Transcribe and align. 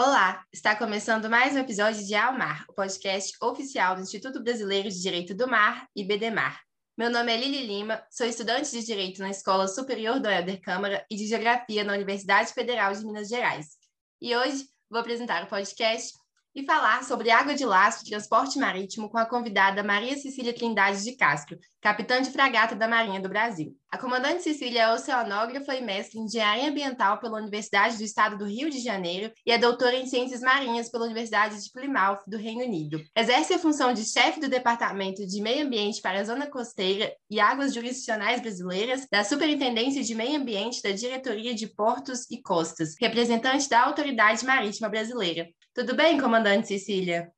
Olá, 0.00 0.44
está 0.52 0.76
começando 0.76 1.28
mais 1.28 1.56
um 1.56 1.58
episódio 1.58 2.06
de 2.06 2.14
Almar, 2.14 2.64
o 2.68 2.72
podcast 2.72 3.36
oficial 3.42 3.96
do 3.96 4.02
Instituto 4.02 4.40
Brasileiro 4.40 4.88
de 4.88 5.02
Direito 5.02 5.34
do 5.34 5.48
Mar, 5.48 5.88
IBDMAR. 5.92 6.62
Meu 6.96 7.10
nome 7.10 7.34
é 7.34 7.36
Lili 7.36 7.66
Lima, 7.66 8.00
sou 8.08 8.24
estudante 8.24 8.70
de 8.70 8.86
Direito 8.86 9.20
na 9.20 9.30
Escola 9.30 9.66
Superior 9.66 10.20
do 10.20 10.28
Helder 10.28 10.60
Câmara 10.60 11.04
e 11.10 11.16
de 11.16 11.26
Geografia 11.26 11.82
na 11.82 11.94
Universidade 11.94 12.52
Federal 12.52 12.92
de 12.92 13.04
Minas 13.04 13.28
Gerais. 13.28 13.70
E 14.22 14.36
hoje 14.36 14.68
vou 14.88 15.00
apresentar 15.00 15.42
o 15.42 15.48
podcast 15.48 16.12
e 16.54 16.64
falar 16.64 17.04
sobre 17.04 17.30
água 17.30 17.54
de 17.54 17.64
lastro 17.64 18.06
e 18.06 18.10
transporte 18.10 18.58
marítimo 18.58 19.08
com 19.08 19.18
a 19.18 19.26
convidada 19.26 19.82
Maria 19.82 20.16
Cecília 20.16 20.52
Trindade 20.52 21.04
de 21.04 21.16
Castro, 21.16 21.58
capitã 21.80 22.20
de 22.20 22.30
fragata 22.30 22.74
da 22.74 22.88
Marinha 22.88 23.20
do 23.20 23.28
Brasil. 23.28 23.76
A 23.90 23.96
comandante 23.96 24.42
Cecília 24.42 24.82
é 24.82 24.92
oceanógrafa 24.92 25.74
e 25.74 25.80
mestre 25.80 26.18
em 26.18 26.24
engenharia 26.24 26.68
ambiental 26.68 27.18
pela 27.20 27.38
Universidade 27.38 27.96
do 27.96 28.02
Estado 28.02 28.36
do 28.36 28.44
Rio 28.44 28.68
de 28.68 28.80
Janeiro 28.80 29.32
e 29.46 29.52
é 29.52 29.56
doutora 29.56 29.96
em 29.96 30.06
ciências 30.06 30.40
marinhas 30.40 30.90
pela 30.90 31.06
Universidade 31.06 31.62
de 31.62 31.72
Plymouth, 31.72 32.20
do 32.26 32.36
Reino 32.36 32.64
Unido. 32.64 33.00
Exerce 33.16 33.54
a 33.54 33.58
função 33.58 33.94
de 33.94 34.04
chefe 34.04 34.40
do 34.40 34.48
Departamento 34.48 35.26
de 35.26 35.40
Meio 35.40 35.64
Ambiente 35.64 36.02
para 36.02 36.20
a 36.20 36.24
Zona 36.24 36.46
Costeira 36.48 37.12
e 37.30 37.40
Águas 37.40 37.72
Jurisdicionais 37.72 38.40
Brasileiras 38.40 39.06
da 39.10 39.24
Superintendência 39.24 40.02
de 40.02 40.14
Meio 40.14 40.38
Ambiente 40.38 40.82
da 40.82 40.90
Diretoria 40.90 41.54
de 41.54 41.66
Portos 41.66 42.30
e 42.30 42.42
Costas, 42.42 42.94
representante 43.00 43.68
da 43.68 43.84
Autoridade 43.84 44.44
Marítima 44.44 44.88
Brasileira. 44.88 45.48
Tudo 45.78 45.94
bem, 45.94 46.20
comandante 46.20 46.66
Cecília? 46.66 47.32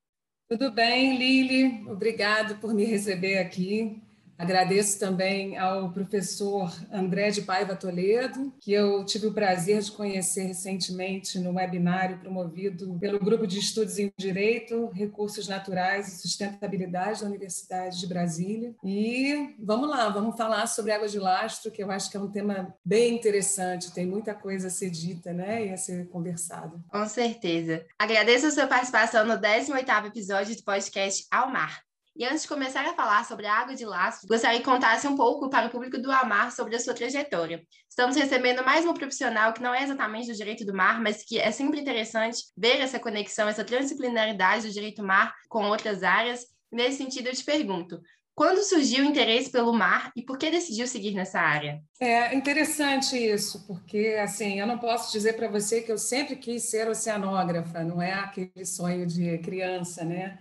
Tudo 0.49 0.73
bem, 0.73 1.19
Lili. 1.19 1.87
Obrigado 1.87 2.57
por 2.57 2.73
me 2.73 2.87
receber 2.87 3.37
aqui. 3.37 4.03
Agradeço 4.41 4.99
também 4.99 5.59
ao 5.59 5.93
professor 5.93 6.75
André 6.91 7.29
de 7.31 7.43
Paiva 7.43 7.77
Toledo, 7.77 8.51
que 8.59 8.73
eu 8.73 9.05
tive 9.05 9.27
o 9.27 9.35
prazer 9.35 9.83
de 9.83 9.93
conhecer 9.93 10.45
recentemente 10.45 11.39
no 11.39 11.53
webinário 11.53 12.19
promovido 12.19 12.99
pelo 12.99 13.19
Grupo 13.19 13.47
de 13.47 13.59
Estudos 13.59 13.99
em 13.99 14.11
Direito, 14.17 14.89
Recursos 14.95 15.47
Naturais 15.47 16.09
e 16.09 16.23
Sustentabilidade 16.23 17.21
da 17.21 17.27
Universidade 17.27 18.01
de 18.01 18.07
Brasília. 18.07 18.75
E 18.83 19.55
vamos 19.59 19.91
lá, 19.91 20.09
vamos 20.09 20.35
falar 20.39 20.67
sobre 20.69 20.93
água 20.93 21.07
de 21.07 21.19
lastro, 21.19 21.71
que 21.71 21.83
eu 21.83 21.91
acho 21.91 22.11
que 22.11 22.17
é 22.17 22.21
um 22.21 22.31
tema 22.31 22.75
bem 22.83 23.17
interessante, 23.17 23.93
tem 23.93 24.07
muita 24.07 24.35
coisa 24.35 24.69
a 24.69 24.71
ser 24.71 24.89
dita 24.89 25.35
né, 25.35 25.67
e 25.67 25.71
a 25.71 25.77
ser 25.77 26.09
conversada. 26.09 26.81
Com 26.89 27.07
certeza. 27.07 27.85
Agradeço 27.99 28.47
a 28.47 28.51
sua 28.51 28.67
participação 28.67 29.27
no 29.27 29.35
18º 29.35 30.07
episódio 30.07 30.57
do 30.57 30.65
podcast 30.65 31.27
Ao 31.31 31.53
Mar. 31.53 31.90
E 32.21 32.25
antes 32.27 32.43
de 32.43 32.49
começar 32.49 32.87
a 32.87 32.93
falar 32.93 33.25
sobre 33.25 33.47
a 33.47 33.55
água 33.55 33.75
de 33.75 33.87
lastro, 33.87 34.29
gostaria 34.29 34.59
que 34.59 34.65
contasse 34.67 35.09
um 35.09 35.17
pouco 35.17 35.49
para 35.49 35.69
o 35.69 35.71
público 35.71 35.97
do 35.97 36.13
Amar 36.13 36.53
sobre 36.53 36.77
a 36.77 36.79
sua 36.79 36.93
trajetória. 36.93 37.63
Estamos 37.89 38.15
recebendo 38.15 38.63
mais 38.63 38.85
um 38.85 38.93
profissional 38.93 39.55
que 39.55 39.63
não 39.63 39.75
é 39.75 39.83
exatamente 39.83 40.31
do 40.31 40.37
direito 40.37 40.63
do 40.67 40.75
mar, 40.75 41.01
mas 41.01 41.25
que 41.25 41.39
é 41.39 41.51
sempre 41.51 41.81
interessante 41.81 42.43
ver 42.55 42.79
essa 42.79 43.01
conexão, 43.01 43.49
essa 43.49 43.65
transdisciplinaridade 43.65 44.67
do 44.67 44.71
direito 44.71 45.01
do 45.01 45.09
mar 45.09 45.35
com 45.49 45.65
outras 45.65 46.03
áreas. 46.03 46.45
Nesse 46.71 46.99
sentido, 46.99 47.29
eu 47.29 47.35
te 47.35 47.43
pergunto, 47.43 47.99
quando 48.35 48.63
surgiu 48.65 49.03
o 49.03 49.09
interesse 49.09 49.51
pelo 49.51 49.73
mar 49.73 50.13
e 50.15 50.23
por 50.23 50.37
que 50.37 50.51
decidiu 50.51 50.87
seguir 50.87 51.15
nessa 51.15 51.41
área? 51.41 51.81
É 51.99 52.35
interessante 52.35 53.17
isso, 53.17 53.67
porque 53.67 54.19
assim, 54.23 54.61
eu 54.61 54.67
não 54.67 54.77
posso 54.77 55.11
dizer 55.11 55.37
para 55.37 55.49
você 55.49 55.81
que 55.81 55.91
eu 55.91 55.97
sempre 55.97 56.37
quis 56.37 56.65
ser 56.65 56.87
oceanógrafa, 56.87 57.83
não 57.83 58.03
é 58.03 58.13
aquele 58.13 58.67
sonho 58.67 59.07
de 59.07 59.39
criança, 59.39 60.05
né? 60.05 60.39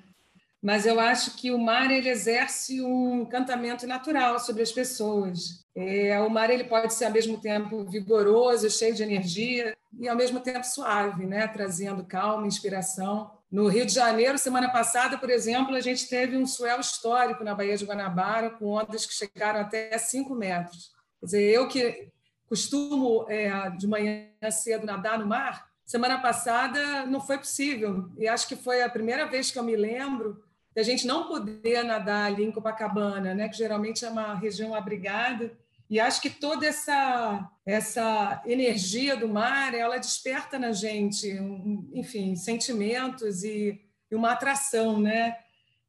Mas 0.61 0.85
eu 0.85 0.99
acho 0.99 1.37
que 1.37 1.51
o 1.51 1.57
mar 1.57 1.89
ele 1.89 2.09
exerce 2.09 2.81
um 2.81 3.21
encantamento 3.21 3.87
natural 3.87 4.39
sobre 4.39 4.61
as 4.61 4.71
pessoas. 4.71 5.65
É, 5.73 6.19
o 6.19 6.29
mar 6.29 6.49
ele 6.49 6.65
pode 6.65 6.93
ser 6.93 7.05
ao 7.05 7.11
mesmo 7.11 7.39
tempo 7.39 7.85
vigoroso, 7.85 8.69
cheio 8.69 8.93
de 8.93 9.01
energia 9.01 9.77
e 9.97 10.09
ao 10.09 10.17
mesmo 10.17 10.41
tempo 10.41 10.65
suave, 10.65 11.25
né, 11.25 11.47
trazendo 11.47 12.03
calma, 12.03 12.45
inspiração. 12.45 13.31
No 13.49 13.67
Rio 13.67 13.85
de 13.85 13.93
Janeiro, 13.93 14.37
semana 14.37 14.69
passada, 14.69 15.17
por 15.17 15.29
exemplo, 15.29 15.75
a 15.75 15.79
gente 15.79 16.07
teve 16.09 16.35
um 16.35 16.45
swell 16.45 16.79
histórico 16.79 17.43
na 17.43 17.55
Baía 17.55 17.77
de 17.77 17.85
Guanabara, 17.85 18.49
com 18.49 18.65
ondas 18.65 19.05
que 19.05 19.13
chegaram 19.13 19.61
até 19.61 19.97
5 19.97 20.35
metros. 20.35 20.91
Quer 21.19 21.25
dizer, 21.25 21.41
eu 21.43 21.67
que 21.69 22.09
costumo 22.47 23.25
é, 23.29 23.69
de 23.71 23.87
manhã 23.87 24.27
cedo 24.51 24.85
nadar 24.85 25.17
no 25.17 25.25
mar, 25.25 25.69
semana 25.85 26.19
passada 26.19 27.05
não 27.05 27.21
foi 27.21 27.37
possível. 27.37 28.09
E 28.17 28.27
acho 28.27 28.47
que 28.47 28.55
foi 28.55 28.83
a 28.83 28.89
primeira 28.89 29.25
vez 29.25 29.49
que 29.49 29.57
eu 29.57 29.63
me 29.63 29.75
lembro 29.75 30.43
da 30.79 30.83
gente 30.83 31.05
não 31.05 31.27
poder 31.27 31.83
nadar 31.83 32.27
ali 32.27 32.41
em 32.41 32.53
Copacabana, 32.53 33.35
né, 33.35 33.49
que 33.49 33.57
geralmente 33.57 34.05
é 34.05 34.09
uma 34.09 34.33
região 34.33 34.73
abrigada. 34.73 35.51
E 35.89 35.99
acho 35.99 36.21
que 36.21 36.29
toda 36.29 36.65
essa 36.65 37.51
essa 37.65 38.41
energia 38.45 39.17
do 39.17 39.27
mar, 39.27 39.73
ela 39.73 39.97
desperta 39.97 40.57
na 40.57 40.71
gente, 40.71 41.37
um, 41.37 41.91
enfim, 41.93 42.33
sentimentos 42.37 43.43
e, 43.43 43.81
e 44.09 44.15
uma 44.15 44.31
atração, 44.31 45.01
né? 45.01 45.35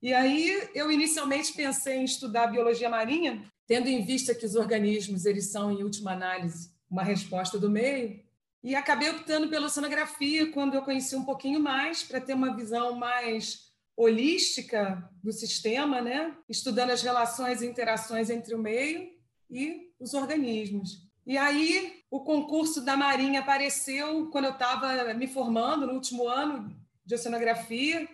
E 0.02 0.12
aí 0.12 0.68
eu 0.74 0.90
inicialmente 0.90 1.52
pensei 1.52 1.98
em 1.98 2.04
estudar 2.04 2.48
biologia 2.48 2.90
marinha, 2.90 3.44
tendo 3.68 3.86
em 3.86 4.04
vista 4.04 4.34
que 4.34 4.44
os 4.44 4.56
organismos 4.56 5.24
eles 5.24 5.52
são 5.52 5.70
em 5.70 5.84
última 5.84 6.10
análise 6.14 6.68
uma 6.90 7.04
resposta 7.04 7.56
do 7.56 7.70
meio, 7.70 8.20
e 8.64 8.74
acabei 8.74 9.08
optando 9.10 9.48
pela 9.48 9.66
oceanografia 9.66 10.50
quando 10.50 10.74
eu 10.74 10.82
conheci 10.82 11.14
um 11.14 11.24
pouquinho 11.24 11.60
mais 11.60 12.02
para 12.02 12.20
ter 12.20 12.34
uma 12.34 12.56
visão 12.56 12.96
mais 12.96 13.69
holística 13.96 15.08
do 15.22 15.32
sistema, 15.32 16.00
né? 16.00 16.34
estudando 16.48 16.90
as 16.90 17.02
relações 17.02 17.60
e 17.60 17.66
interações 17.66 18.30
entre 18.30 18.54
o 18.54 18.58
meio 18.58 19.10
e 19.50 19.90
os 19.98 20.14
organismos. 20.14 21.08
E 21.26 21.36
aí 21.36 22.02
o 22.10 22.20
concurso 22.20 22.80
da 22.80 22.96
Marinha 22.96 23.40
apareceu 23.40 24.30
quando 24.30 24.46
eu 24.46 24.52
estava 24.52 25.14
me 25.14 25.26
formando 25.26 25.86
no 25.86 25.94
último 25.94 26.26
ano 26.26 26.74
de 27.04 27.14
oceanografia. 27.14 28.08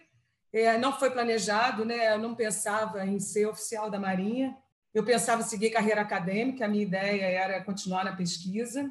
É, 0.52 0.76
não 0.78 0.92
foi 0.92 1.10
planejado, 1.10 1.84
né? 1.84 2.12
eu 2.12 2.18
não 2.18 2.34
pensava 2.34 3.06
em 3.06 3.20
ser 3.20 3.46
oficial 3.46 3.90
da 3.90 3.98
Marinha. 3.98 4.56
Eu 4.92 5.04
pensava 5.04 5.42
em 5.42 5.44
seguir 5.44 5.70
carreira 5.70 6.00
acadêmica, 6.00 6.64
a 6.64 6.68
minha 6.68 6.82
ideia 6.82 7.24
era 7.24 7.62
continuar 7.62 8.04
na 8.04 8.16
pesquisa. 8.16 8.90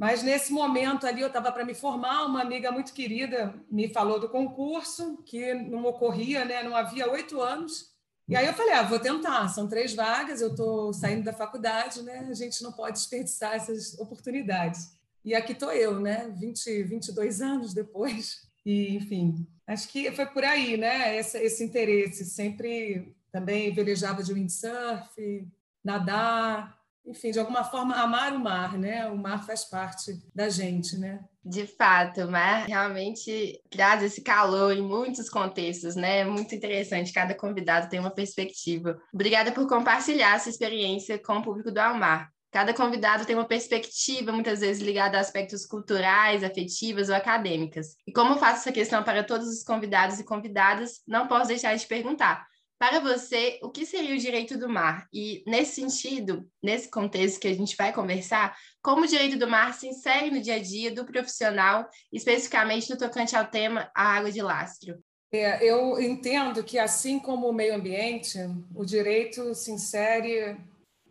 Mas 0.00 0.22
nesse 0.22 0.50
momento 0.50 1.06
ali 1.06 1.20
eu 1.20 1.26
estava 1.26 1.52
para 1.52 1.62
me 1.62 1.74
formar, 1.74 2.24
uma 2.24 2.40
amiga 2.40 2.72
muito 2.72 2.94
querida 2.94 3.54
me 3.70 3.86
falou 3.86 4.18
do 4.18 4.30
concurso, 4.30 5.22
que 5.26 5.52
não 5.52 5.84
ocorria, 5.84 6.42
né? 6.42 6.62
não 6.62 6.74
havia 6.74 7.10
oito 7.10 7.38
anos. 7.38 7.90
E 8.26 8.34
aí 8.34 8.46
eu 8.46 8.54
falei, 8.54 8.72
ah, 8.72 8.82
vou 8.82 8.98
tentar, 8.98 9.46
são 9.48 9.68
três 9.68 9.92
vagas, 9.92 10.40
eu 10.40 10.52
estou 10.52 10.90
saindo 10.94 11.24
da 11.24 11.34
faculdade, 11.34 12.00
né? 12.00 12.26
a 12.30 12.32
gente 12.32 12.62
não 12.62 12.72
pode 12.72 12.96
desperdiçar 12.96 13.52
essas 13.52 13.98
oportunidades. 13.98 14.88
E 15.22 15.34
aqui 15.34 15.52
estou 15.52 15.70
eu, 15.70 16.00
né? 16.00 16.34
20, 16.34 16.82
22 16.84 17.42
anos 17.42 17.74
depois. 17.74 18.48
E, 18.64 18.96
enfim, 18.96 19.46
acho 19.66 19.86
que 19.90 20.10
foi 20.12 20.24
por 20.24 20.44
aí, 20.44 20.78
né? 20.78 21.14
Esse, 21.18 21.36
esse 21.36 21.62
interesse. 21.62 22.24
Sempre 22.24 23.14
também 23.30 23.70
velejava 23.70 24.22
de 24.22 24.32
windsurf, 24.32 25.46
nadar, 25.84 26.79
enfim, 27.06 27.30
de 27.30 27.38
alguma 27.38 27.64
forma, 27.64 27.96
amar 27.96 28.32
o 28.32 28.38
mar, 28.38 28.78
né? 28.78 29.06
O 29.08 29.16
mar 29.16 29.44
faz 29.44 29.64
parte 29.64 30.12
da 30.34 30.48
gente, 30.48 30.96
né? 30.98 31.20
De 31.44 31.66
fato, 31.66 32.22
o 32.22 32.30
mar 32.30 32.66
realmente 32.66 33.60
traz 33.70 34.02
esse 34.02 34.22
calor 34.22 34.76
em 34.76 34.82
muitos 34.82 35.28
contextos, 35.30 35.96
né? 35.96 36.18
É 36.18 36.24
muito 36.24 36.54
interessante, 36.54 37.12
cada 37.12 37.34
convidado 37.34 37.88
tem 37.88 37.98
uma 37.98 38.10
perspectiva. 38.10 39.00
Obrigada 39.12 39.50
por 39.50 39.66
compartilhar 39.66 40.36
essa 40.36 40.50
experiência 40.50 41.18
com 41.18 41.38
o 41.38 41.42
público 41.42 41.70
do 41.70 41.78
Almar. 41.78 42.30
Cada 42.52 42.74
convidado 42.74 43.24
tem 43.24 43.36
uma 43.36 43.46
perspectiva, 43.46 44.32
muitas 44.32 44.58
vezes 44.58 44.82
ligada 44.82 45.16
a 45.16 45.20
aspectos 45.20 45.64
culturais, 45.64 46.42
afetivas 46.42 47.08
ou 47.08 47.14
acadêmicas. 47.14 47.94
E 48.06 48.12
como 48.12 48.38
faço 48.38 48.62
essa 48.62 48.72
questão 48.72 49.04
para 49.04 49.22
todos 49.22 49.46
os 49.46 49.62
convidados 49.62 50.18
e 50.18 50.24
convidadas, 50.24 51.00
não 51.06 51.28
posso 51.28 51.46
deixar 51.46 51.76
de 51.76 51.86
perguntar: 51.86 52.44
para 52.80 52.98
você, 52.98 53.58
o 53.62 53.68
que 53.68 53.84
seria 53.84 54.14
o 54.14 54.18
direito 54.18 54.56
do 54.56 54.66
mar? 54.66 55.06
E, 55.12 55.44
nesse 55.46 55.82
sentido, 55.82 56.50
nesse 56.62 56.88
contexto 56.88 57.38
que 57.38 57.46
a 57.46 57.54
gente 57.54 57.76
vai 57.76 57.92
conversar, 57.92 58.56
como 58.82 59.02
o 59.02 59.06
direito 59.06 59.38
do 59.38 59.46
mar 59.46 59.74
se 59.74 59.86
insere 59.86 60.30
no 60.30 60.40
dia 60.40 60.54
a 60.54 60.58
dia 60.58 60.90
do 60.90 61.04
profissional, 61.04 61.86
especificamente 62.10 62.88
no 62.88 62.96
tocante 62.96 63.36
ao 63.36 63.44
tema 63.44 63.90
a 63.94 64.14
água 64.14 64.32
de 64.32 64.40
lastro? 64.40 64.98
É, 65.30 65.62
eu 65.62 66.00
entendo 66.00 66.64
que, 66.64 66.78
assim 66.78 67.18
como 67.18 67.50
o 67.50 67.52
meio 67.52 67.74
ambiente, 67.74 68.38
o 68.74 68.82
direito 68.82 69.54
se 69.54 69.70
insere 69.70 70.56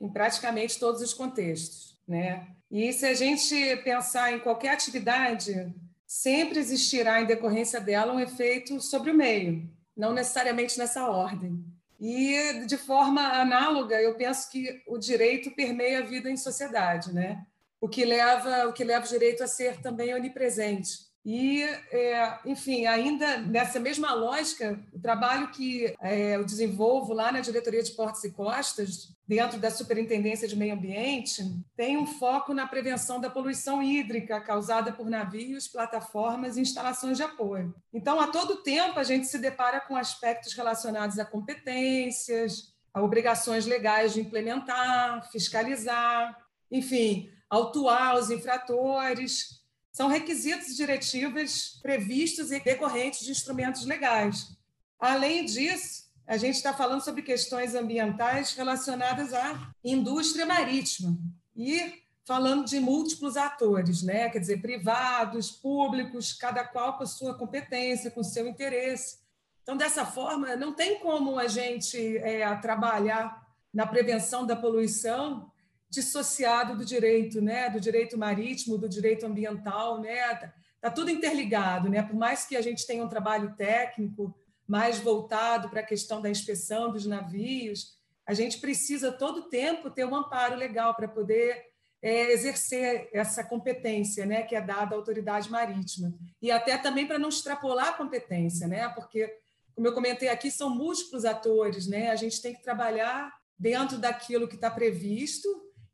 em 0.01 0.09
praticamente 0.09 0.79
todos 0.79 1.03
os 1.03 1.13
contextos. 1.13 1.99
Né? 2.07 2.47
E 2.71 2.91
se 2.91 3.05
a 3.05 3.13
gente 3.13 3.75
pensar 3.83 4.33
em 4.33 4.39
qualquer 4.39 4.69
atividade, 4.69 5.71
sempre 6.07 6.57
existirá, 6.57 7.21
em 7.21 7.27
decorrência 7.27 7.79
dela, 7.79 8.11
um 8.11 8.19
efeito 8.19 8.81
sobre 8.81 9.11
o 9.11 9.15
meio 9.15 9.69
não 9.99 10.13
necessariamente 10.13 10.79
nessa 10.79 11.07
ordem. 11.07 11.63
E, 11.99 12.65
de 12.65 12.77
forma 12.77 13.21
análoga, 13.21 14.01
eu 14.01 14.15
penso 14.15 14.49
que 14.49 14.81
o 14.87 14.97
direito 14.97 15.51
permeia 15.51 15.99
a 15.99 16.05
vida 16.05 16.31
em 16.31 16.37
sociedade, 16.37 17.13
né? 17.13 17.45
o, 17.81 17.87
que 17.87 18.03
leva, 18.03 18.67
o 18.67 18.73
que 18.73 18.83
leva 18.83 19.05
o 19.05 19.09
direito 19.09 19.43
a 19.43 19.47
ser 19.47 19.81
também 19.81 20.13
onipresente. 20.13 21.08
E, 21.25 21.61
é, 21.63 22.39
enfim, 22.45 22.85
ainda 22.85 23.37
nessa 23.37 23.79
mesma 23.79 24.13
lógica, 24.13 24.79
o 24.93 24.99
trabalho 24.99 25.51
que 25.51 25.93
é, 26.01 26.35
eu 26.35 26.45
desenvolvo 26.45 27.13
lá 27.13 27.31
na 27.31 27.41
Diretoria 27.41 27.83
de 27.83 27.91
Portos 27.91 28.23
e 28.23 28.31
Costas, 28.31 29.13
dentro 29.27 29.59
da 29.59 29.69
Superintendência 29.69 30.47
de 30.47 30.55
Meio 30.55 30.73
Ambiente, 30.73 31.43
tem 31.75 31.97
um 31.97 32.07
foco 32.07 32.53
na 32.53 32.65
prevenção 32.65 33.19
da 33.19 33.29
poluição 33.29 33.83
hídrica 33.83 34.41
causada 34.41 34.91
por 34.91 35.07
navios, 35.07 35.67
plataformas 35.67 36.57
e 36.57 36.61
instalações 36.61 37.17
de 37.17 37.23
apoio. 37.23 37.75
Então, 37.93 38.19
a 38.19 38.27
todo 38.27 38.63
tempo, 38.63 38.97
a 38.97 39.03
gente 39.03 39.27
se 39.27 39.37
depara 39.37 39.81
com 39.81 39.95
aspectos 39.95 40.53
relacionados 40.53 41.19
a 41.19 41.25
competências, 41.25 42.73
a 42.93 43.03
obrigações 43.03 43.65
legais 43.65 44.13
de 44.13 44.21
implementar, 44.21 45.29
fiscalizar, 45.31 46.35
enfim, 46.71 47.29
autuar 47.49 48.15
os 48.15 48.31
infratores 48.31 49.58
são 49.99 50.07
requisitos 50.07 50.77
diretivas 50.77 51.77
previstos 51.81 52.53
e 52.53 52.59
decorrentes 52.61 53.19
de 53.19 53.31
instrumentos 53.31 53.83
legais. 53.83 54.55
Além 54.97 55.43
disso, 55.43 56.05
a 56.25 56.37
gente 56.37 56.55
está 56.55 56.73
falando 56.73 57.03
sobre 57.03 57.21
questões 57.21 57.75
ambientais 57.75 58.53
relacionadas 58.53 59.33
à 59.33 59.73
indústria 59.83 60.45
marítima 60.45 61.17
e 61.53 62.01
falando 62.23 62.63
de 62.63 62.79
múltiplos 62.79 63.35
atores, 63.35 64.01
né? 64.01 64.29
quer 64.29 64.39
dizer, 64.39 64.61
privados, 64.61 65.51
públicos, 65.51 66.31
cada 66.31 66.63
qual 66.63 66.97
com 66.97 67.05
sua 67.05 67.33
competência, 67.37 68.09
com 68.09 68.23
seu 68.23 68.47
interesse. 68.47 69.17
Então, 69.63 69.75
dessa 69.75 70.05
forma, 70.05 70.55
não 70.55 70.71
tem 70.71 70.97
como 70.99 71.37
a 71.37 71.49
gente 71.49 72.17
é, 72.19 72.55
trabalhar 72.55 73.45
na 73.73 73.85
prevenção 73.85 74.45
da 74.45 74.55
poluição 74.55 75.51
dissociado 75.89 76.77
do 76.77 76.85
direito, 76.85 77.41
né, 77.41 77.69
do 77.69 77.79
direito 77.79 78.17
marítimo, 78.17 78.77
do 78.77 78.87
direito 78.87 79.25
ambiental, 79.25 79.99
né, 79.99 80.35
tá, 80.35 80.53
tá 80.81 80.91
tudo 80.91 81.09
interligado, 81.09 81.89
né, 81.89 82.03
por 82.03 82.15
mais 82.15 82.45
que 82.45 82.55
a 82.55 82.61
gente 82.61 82.85
tenha 82.85 83.03
um 83.03 83.09
trabalho 83.09 83.55
técnico 83.55 84.35
mais 84.67 84.99
voltado 84.99 85.67
para 85.69 85.81
a 85.81 85.85
questão 85.85 86.21
da 86.21 86.29
inspeção 86.29 86.91
dos 86.91 87.07
navios, 87.07 87.97
a 88.25 88.35
gente 88.35 88.59
precisa 88.59 89.11
todo 89.11 89.49
tempo 89.49 89.89
ter 89.89 90.05
um 90.05 90.15
amparo 90.15 90.55
legal 90.55 90.93
para 90.93 91.07
poder 91.07 91.65
é, 92.01 92.31
exercer 92.31 93.09
essa 93.11 93.43
competência, 93.43 94.25
né, 94.25 94.43
que 94.43 94.55
é 94.55 94.61
dada 94.61 94.93
à 94.93 94.97
autoridade 94.97 95.49
marítima. 95.49 96.13
E 96.39 96.51
até 96.51 96.77
também 96.77 97.07
para 97.07 97.17
não 97.17 97.29
extrapolar 97.29 97.87
a 97.87 97.93
competência, 97.93 98.67
né, 98.67 98.87
porque 98.89 99.35
como 99.73 99.87
eu 99.87 99.93
comentei 99.93 100.29
aqui 100.29 100.51
são 100.51 100.69
múltiplos 100.69 101.25
atores, 101.25 101.87
né, 101.87 102.11
a 102.11 102.15
gente 102.15 102.39
tem 102.41 102.53
que 102.53 102.61
trabalhar 102.61 103.33
dentro 103.57 103.97
daquilo 103.97 104.47
que 104.47 104.55
está 104.55 104.69
previsto 104.69 105.49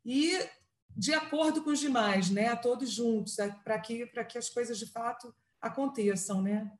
e 0.06 0.38
de 0.96 1.12
acordo 1.12 1.62
com 1.62 1.70
os 1.70 1.80
demais, 1.80 2.30
né? 2.30 2.54
Todos 2.56 2.90
juntos, 2.90 3.38
é, 3.38 3.50
para 3.64 3.78
que, 3.80 4.06
que 4.06 4.38
as 4.38 4.48
coisas 4.48 4.78
de 4.78 4.86
fato 4.86 5.34
aconteçam, 5.60 6.40
né? 6.40 6.70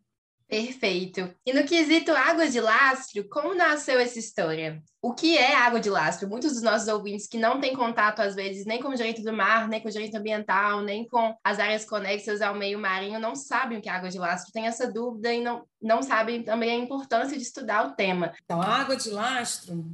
Perfeito. 0.49 1.35
E 1.45 1.53
no 1.53 1.65
quesito 1.65 2.13
água 2.13 2.49
de 2.49 2.61
lastro, 2.61 3.29
como 3.29 3.53
nasceu 3.53 3.99
essa 3.99 4.17
história? 4.17 4.81
O 5.03 5.13
que 5.13 5.37
é 5.37 5.57
água 5.57 5.81
de 5.81 5.91
lastro? 5.91 6.29
Muitos 6.29 6.53
dos 6.53 6.63
nossos 6.63 6.87
ouvintes 6.87 7.27
que 7.27 7.37
não 7.37 7.61
têm 7.61 7.75
contato, 7.75 8.21
às 8.21 8.37
vezes, 8.37 8.65
nem 8.65 8.81
com 8.81 8.89
o 8.89 8.95
direito 8.95 9.23
do 9.23 9.33
mar, 9.33 9.69
nem 9.69 9.81
com 9.81 9.89
o 9.89 9.91
direito 9.91 10.17
ambiental, 10.17 10.83
nem 10.83 11.07
com 11.09 11.37
as 11.43 11.59
áreas 11.59 11.85
conexas 11.85 12.41
ao 12.41 12.55
meio 12.55 12.79
marinho, 12.79 13.19
não 13.19 13.35
sabem 13.35 13.79
o 13.79 13.83
que 13.83 13.89
é 13.89 13.93
água 13.93 14.09
de 14.09 14.19
lastro, 14.19 14.53
têm 14.53 14.67
essa 14.67 14.91
dúvida 14.91 15.35
e 15.35 15.43
não, 15.43 15.67
não 15.83 16.01
sabem 16.01 16.45
também 16.45 16.71
a 16.71 16.85
importância 16.85 17.37
de 17.37 17.43
estudar 17.43 17.85
o 17.85 17.97
tema. 17.97 18.33
Então, 18.45 18.63
a 18.63 18.67
água 18.67 18.97
de 18.97 19.11
lastro 19.11 19.85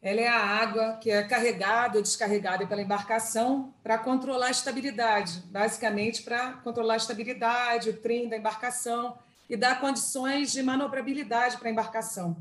ela 0.00 0.20
é 0.20 0.28
a 0.28 0.40
água 0.40 0.96
que 1.00 1.10
é 1.10 1.22
carregada 1.24 1.96
ou 1.96 2.02
descarregada 2.02 2.66
pela 2.66 2.82
embarcação 2.82 3.74
para 3.82 3.98
controlar 3.98 4.46
a 4.46 4.50
estabilidade, 4.50 5.42
basicamente 5.46 6.22
para 6.22 6.52
controlar 6.64 6.94
a 6.94 6.98
estabilidade, 6.98 7.90
o 7.90 7.96
trim 7.96 8.28
da 8.28 8.36
embarcação 8.36 9.18
e 9.50 9.56
dar 9.56 9.80
condições 9.80 10.52
de 10.52 10.62
manobrabilidade 10.62 11.56
para 11.56 11.68
a 11.68 11.72
embarcação. 11.72 12.36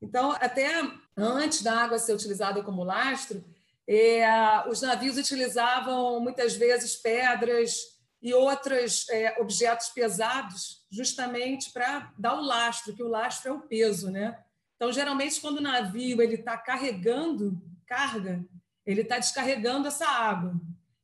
Então, 0.00 0.32
até 0.32 0.70
antes 1.16 1.62
da 1.62 1.82
água 1.82 1.98
ser 1.98 2.14
utilizada 2.14 2.62
como 2.62 2.84
lastro, 2.84 3.44
é, 3.88 4.24
os 4.68 4.80
navios 4.80 5.16
utilizavam 5.16 6.20
muitas 6.20 6.54
vezes 6.54 6.94
pedras 6.94 7.76
e 8.22 8.32
outros 8.32 9.08
é, 9.08 9.36
objetos 9.40 9.88
pesados 9.88 10.86
justamente 10.90 11.72
para 11.72 12.12
dar 12.16 12.34
o 12.34 12.40
lastro, 12.40 12.94
que 12.94 13.02
o 13.02 13.08
lastro 13.08 13.50
é 13.50 13.52
o 13.54 13.60
peso, 13.60 14.10
né? 14.10 14.38
Então, 14.80 14.90
geralmente, 14.90 15.38
quando 15.42 15.58
o 15.58 15.60
navio 15.60 16.22
ele 16.22 16.36
está 16.36 16.56
carregando 16.56 17.60
carga, 17.86 18.42
ele 18.86 19.02
está 19.02 19.18
descarregando 19.18 19.86
essa 19.86 20.08
água. 20.08 20.58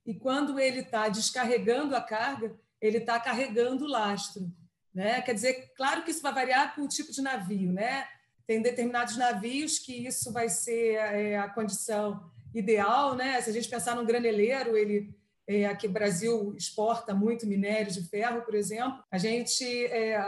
E 0.06 0.14
quando 0.14 0.58
ele 0.58 0.80
está 0.80 1.10
descarregando 1.10 1.94
a 1.94 2.00
carga, 2.00 2.56
ele 2.80 2.96
está 2.96 3.20
carregando 3.20 3.84
o 3.84 3.88
lastro. 3.88 4.50
Né? 4.94 5.20
Quer 5.20 5.34
dizer, 5.34 5.74
claro 5.76 6.02
que 6.02 6.10
isso 6.10 6.22
vai 6.22 6.32
variar 6.32 6.74
com 6.74 6.84
o 6.84 6.88
tipo 6.88 7.12
de 7.12 7.20
navio. 7.20 7.70
Né? 7.70 8.08
Tem 8.46 8.62
determinados 8.62 9.18
navios 9.18 9.78
que 9.78 10.06
isso 10.06 10.32
vai 10.32 10.48
ser 10.48 10.94
é, 10.94 11.36
a 11.36 11.46
condição 11.46 12.30
ideal. 12.54 13.14
Né? 13.14 13.38
Se 13.42 13.50
a 13.50 13.52
gente 13.52 13.68
pensar 13.68 13.94
num 13.94 14.06
graneleiro, 14.06 14.74
ele 14.74 15.14
é, 15.46 15.66
aqui 15.66 15.86
o 15.86 15.92
Brasil 15.92 16.54
exporta 16.56 17.14
muito 17.14 17.46
minério 17.46 17.92
de 17.92 18.02
ferro, 18.08 18.40
por 18.40 18.54
exemplo, 18.54 19.04
a 19.10 19.18
gente 19.18 19.64
é, 19.88 20.18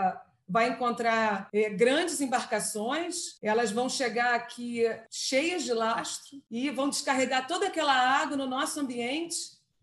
vai 0.49 0.71
encontrar 0.71 1.49
é, 1.53 1.69
grandes 1.71 2.21
embarcações, 2.21 3.39
elas 3.43 3.71
vão 3.71 3.89
chegar 3.89 4.35
aqui 4.35 4.85
cheias 5.11 5.65
de 5.65 5.73
lastro 5.73 6.43
e 6.51 6.71
vão 6.71 6.89
descarregar 6.89 7.47
toda 7.47 7.67
aquela 7.67 7.93
água 7.93 8.37
no 8.37 8.47
nosso 8.47 8.81
ambiente 8.81 9.37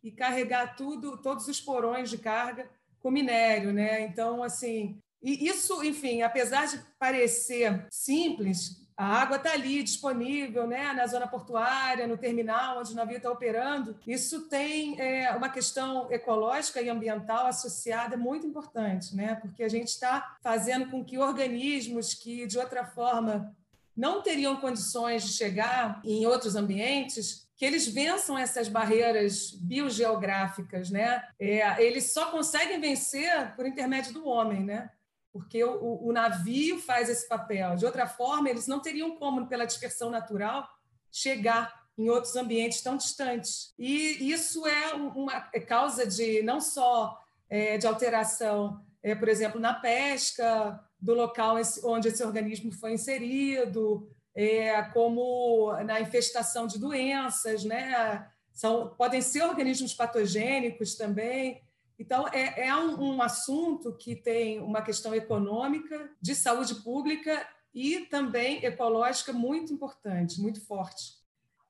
e 0.04 0.12
carregar 0.12 0.76
tudo, 0.76 1.18
todos 1.22 1.48
os 1.48 1.62
porões 1.62 2.10
de 2.10 2.18
carga 2.18 2.70
com 3.00 3.12
minério, 3.12 3.72
né? 3.72 4.02
Então, 4.02 4.42
assim, 4.42 5.00
e 5.22 5.48
isso, 5.48 5.84
enfim, 5.84 6.22
apesar 6.22 6.68
de 6.68 6.80
parecer 7.00 7.88
simples, 7.92 8.85
a 8.98 9.06
água 9.06 9.36
está 9.36 9.52
ali 9.52 9.84
disponível 9.84 10.66
né, 10.66 10.94
na 10.94 11.06
zona 11.06 11.28
portuária, 11.28 12.08
no 12.08 12.18
terminal 12.18 12.80
onde 12.80 12.94
o 12.94 12.96
navio 12.96 13.18
está 13.18 13.30
operando. 13.30 13.98
Isso 14.08 14.48
tem 14.48 15.00
é, 15.02 15.32
uma 15.36 15.50
questão 15.50 16.10
ecológica 16.12 16.82
e 16.82 16.90
ambiental 16.90 17.46
associada 17.48 18.16
muito 18.16 18.48
importante, 18.48 19.14
né? 19.16 19.36
porque 19.36 19.64
a 19.64 19.70
gente 19.70 19.90
está 19.90 20.38
fazendo 20.42 20.90
com 20.90 21.04
que 21.04 21.18
organismos 21.18 22.14
que, 22.14 22.48
de 22.48 22.58
outra 22.58 22.86
forma, 22.86 23.54
não 23.96 24.22
teriam 24.22 24.56
condições 24.58 25.24
de 25.24 25.34
chegar 25.34 26.02
em 26.04 26.26
outros 26.26 26.56
ambientes, 26.56 27.46
que 27.58 27.66
eles 27.66 27.88
vençam 27.88 28.38
essas 28.38 28.68
barreiras 28.68 29.52
biogeográficas, 29.52 30.90
né? 30.90 31.24
É, 31.40 31.82
eles 31.82 32.12
só 32.12 32.30
conseguem 32.30 32.82
vencer 32.82 33.56
por 33.56 33.66
intermédio 33.66 34.12
do 34.12 34.28
homem, 34.28 34.62
né? 34.62 34.90
Porque 35.36 35.62
o, 35.62 36.00
o, 36.02 36.14
navio 36.14 36.80
faz 36.80 37.10
esse 37.10 37.28
papel. 37.28 37.76
De 37.76 37.86
outra 37.86 38.08
forma, 38.08 38.50
eles 38.50 38.68
não 38.68 38.80
teriam 38.80 39.18
como, 39.18 39.48
pela 39.48 39.66
dispersão 39.66 40.10
natural, 40.10 40.66
chegar 41.12 41.74
em 41.98 42.08
outros 42.10 42.38
ambientes 42.38 42.82
tão 42.82 42.96
distantes. 42.96 43.74
E 43.78 44.32
isso 44.32 44.66
é 44.66 44.94
uma 44.94 45.50
é 45.52 45.60
causa 45.60 46.08
de 46.08 46.42
não 46.42 46.62
só 46.62 47.22
é, 47.50 47.78
de 47.78 47.86
alteração, 47.86 48.82
é, 49.04 49.14
por 49.14 49.28
exemplo, 49.28 49.60
na 49.60 49.74
pesca 49.74 50.80
do 51.02 51.14
local 51.14 51.58
onde 51.84 52.08
esse 52.08 52.24
organismo 52.24 52.72
foi 52.72 52.94
inserido, 52.94 54.10
é, 54.34 54.84
como 54.94 55.74
na 55.84 56.00
infestação 56.00 56.66
de 56.66 56.80
doenças, 56.80 57.66
né? 57.66 58.26
São, 58.54 58.88
podem 58.98 59.22
ser 59.22 59.44
organismos 59.44 59.94
patogênicos 59.94 60.96
também. 60.96 61.62
Então, 61.98 62.28
é, 62.30 62.68
é 62.68 62.76
um, 62.76 63.16
um 63.16 63.22
assunto 63.22 63.96
que 63.98 64.16
tem 64.16 64.60
uma 64.60 64.82
questão 64.82 65.16
econômica, 65.16 66.10
de 66.22 66.36
saúde 66.36 66.76
pública 66.76 67.48
e 67.74 68.02
também 68.02 68.64
ecológica 68.66 69.34
muito 69.34 69.74
importante, 69.74 70.42
muito 70.42 70.66
forte. 70.66 71.14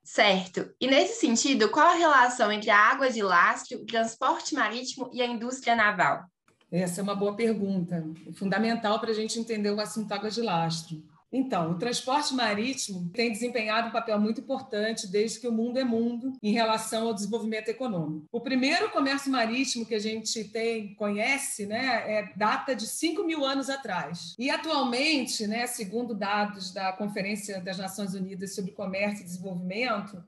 Certo. 0.02 0.72
E 0.80 0.86
nesse 0.86 1.20
sentido, 1.20 1.68
qual 1.68 1.88
a 1.88 1.94
relação 1.94 2.52
entre 2.52 2.70
a 2.70 2.78
água 2.78 3.10
de 3.10 3.22
lastro, 3.22 3.78
o 3.78 3.86
transporte 3.86 4.54
marítimo 4.54 5.10
e 5.12 5.20
a 5.20 5.26
indústria 5.26 5.74
naval? 5.74 6.24
Essa 6.70 7.00
é 7.00 7.02
uma 7.02 7.14
boa 7.14 7.34
pergunta, 7.34 8.04
fundamental 8.34 9.00
para 9.00 9.10
a 9.10 9.14
gente 9.14 9.38
entender 9.38 9.70
o 9.70 9.80
assunto 9.80 10.12
água 10.12 10.30
de 10.30 10.42
lastro. 10.42 11.02
Então, 11.36 11.72
o 11.72 11.78
transporte 11.78 12.32
marítimo 12.32 13.10
tem 13.12 13.30
desempenhado 13.30 13.88
um 13.88 13.92
papel 13.92 14.18
muito 14.18 14.40
importante 14.40 15.06
desde 15.06 15.38
que 15.38 15.46
o 15.46 15.52
mundo 15.52 15.78
é 15.78 15.84
mundo 15.84 16.32
em 16.42 16.50
relação 16.50 17.06
ao 17.06 17.14
desenvolvimento 17.14 17.68
econômico. 17.68 18.26
O 18.32 18.40
primeiro 18.40 18.90
comércio 18.90 19.30
marítimo 19.30 19.84
que 19.84 19.94
a 19.94 19.98
gente 19.98 20.44
tem, 20.44 20.94
conhece, 20.94 21.66
né, 21.66 22.04
é, 22.06 22.32
data 22.34 22.74
de 22.74 22.86
5 22.86 23.22
mil 23.22 23.44
anos 23.44 23.68
atrás. 23.68 24.34
E 24.38 24.48
atualmente, 24.48 25.46
né, 25.46 25.66
segundo 25.66 26.14
dados 26.14 26.72
da 26.72 26.90
Conferência 26.92 27.60
das 27.60 27.76
Nações 27.76 28.14
Unidas 28.14 28.54
sobre 28.54 28.72
Comércio 28.72 29.20
e 29.20 29.24
Desenvolvimento, 29.24 30.24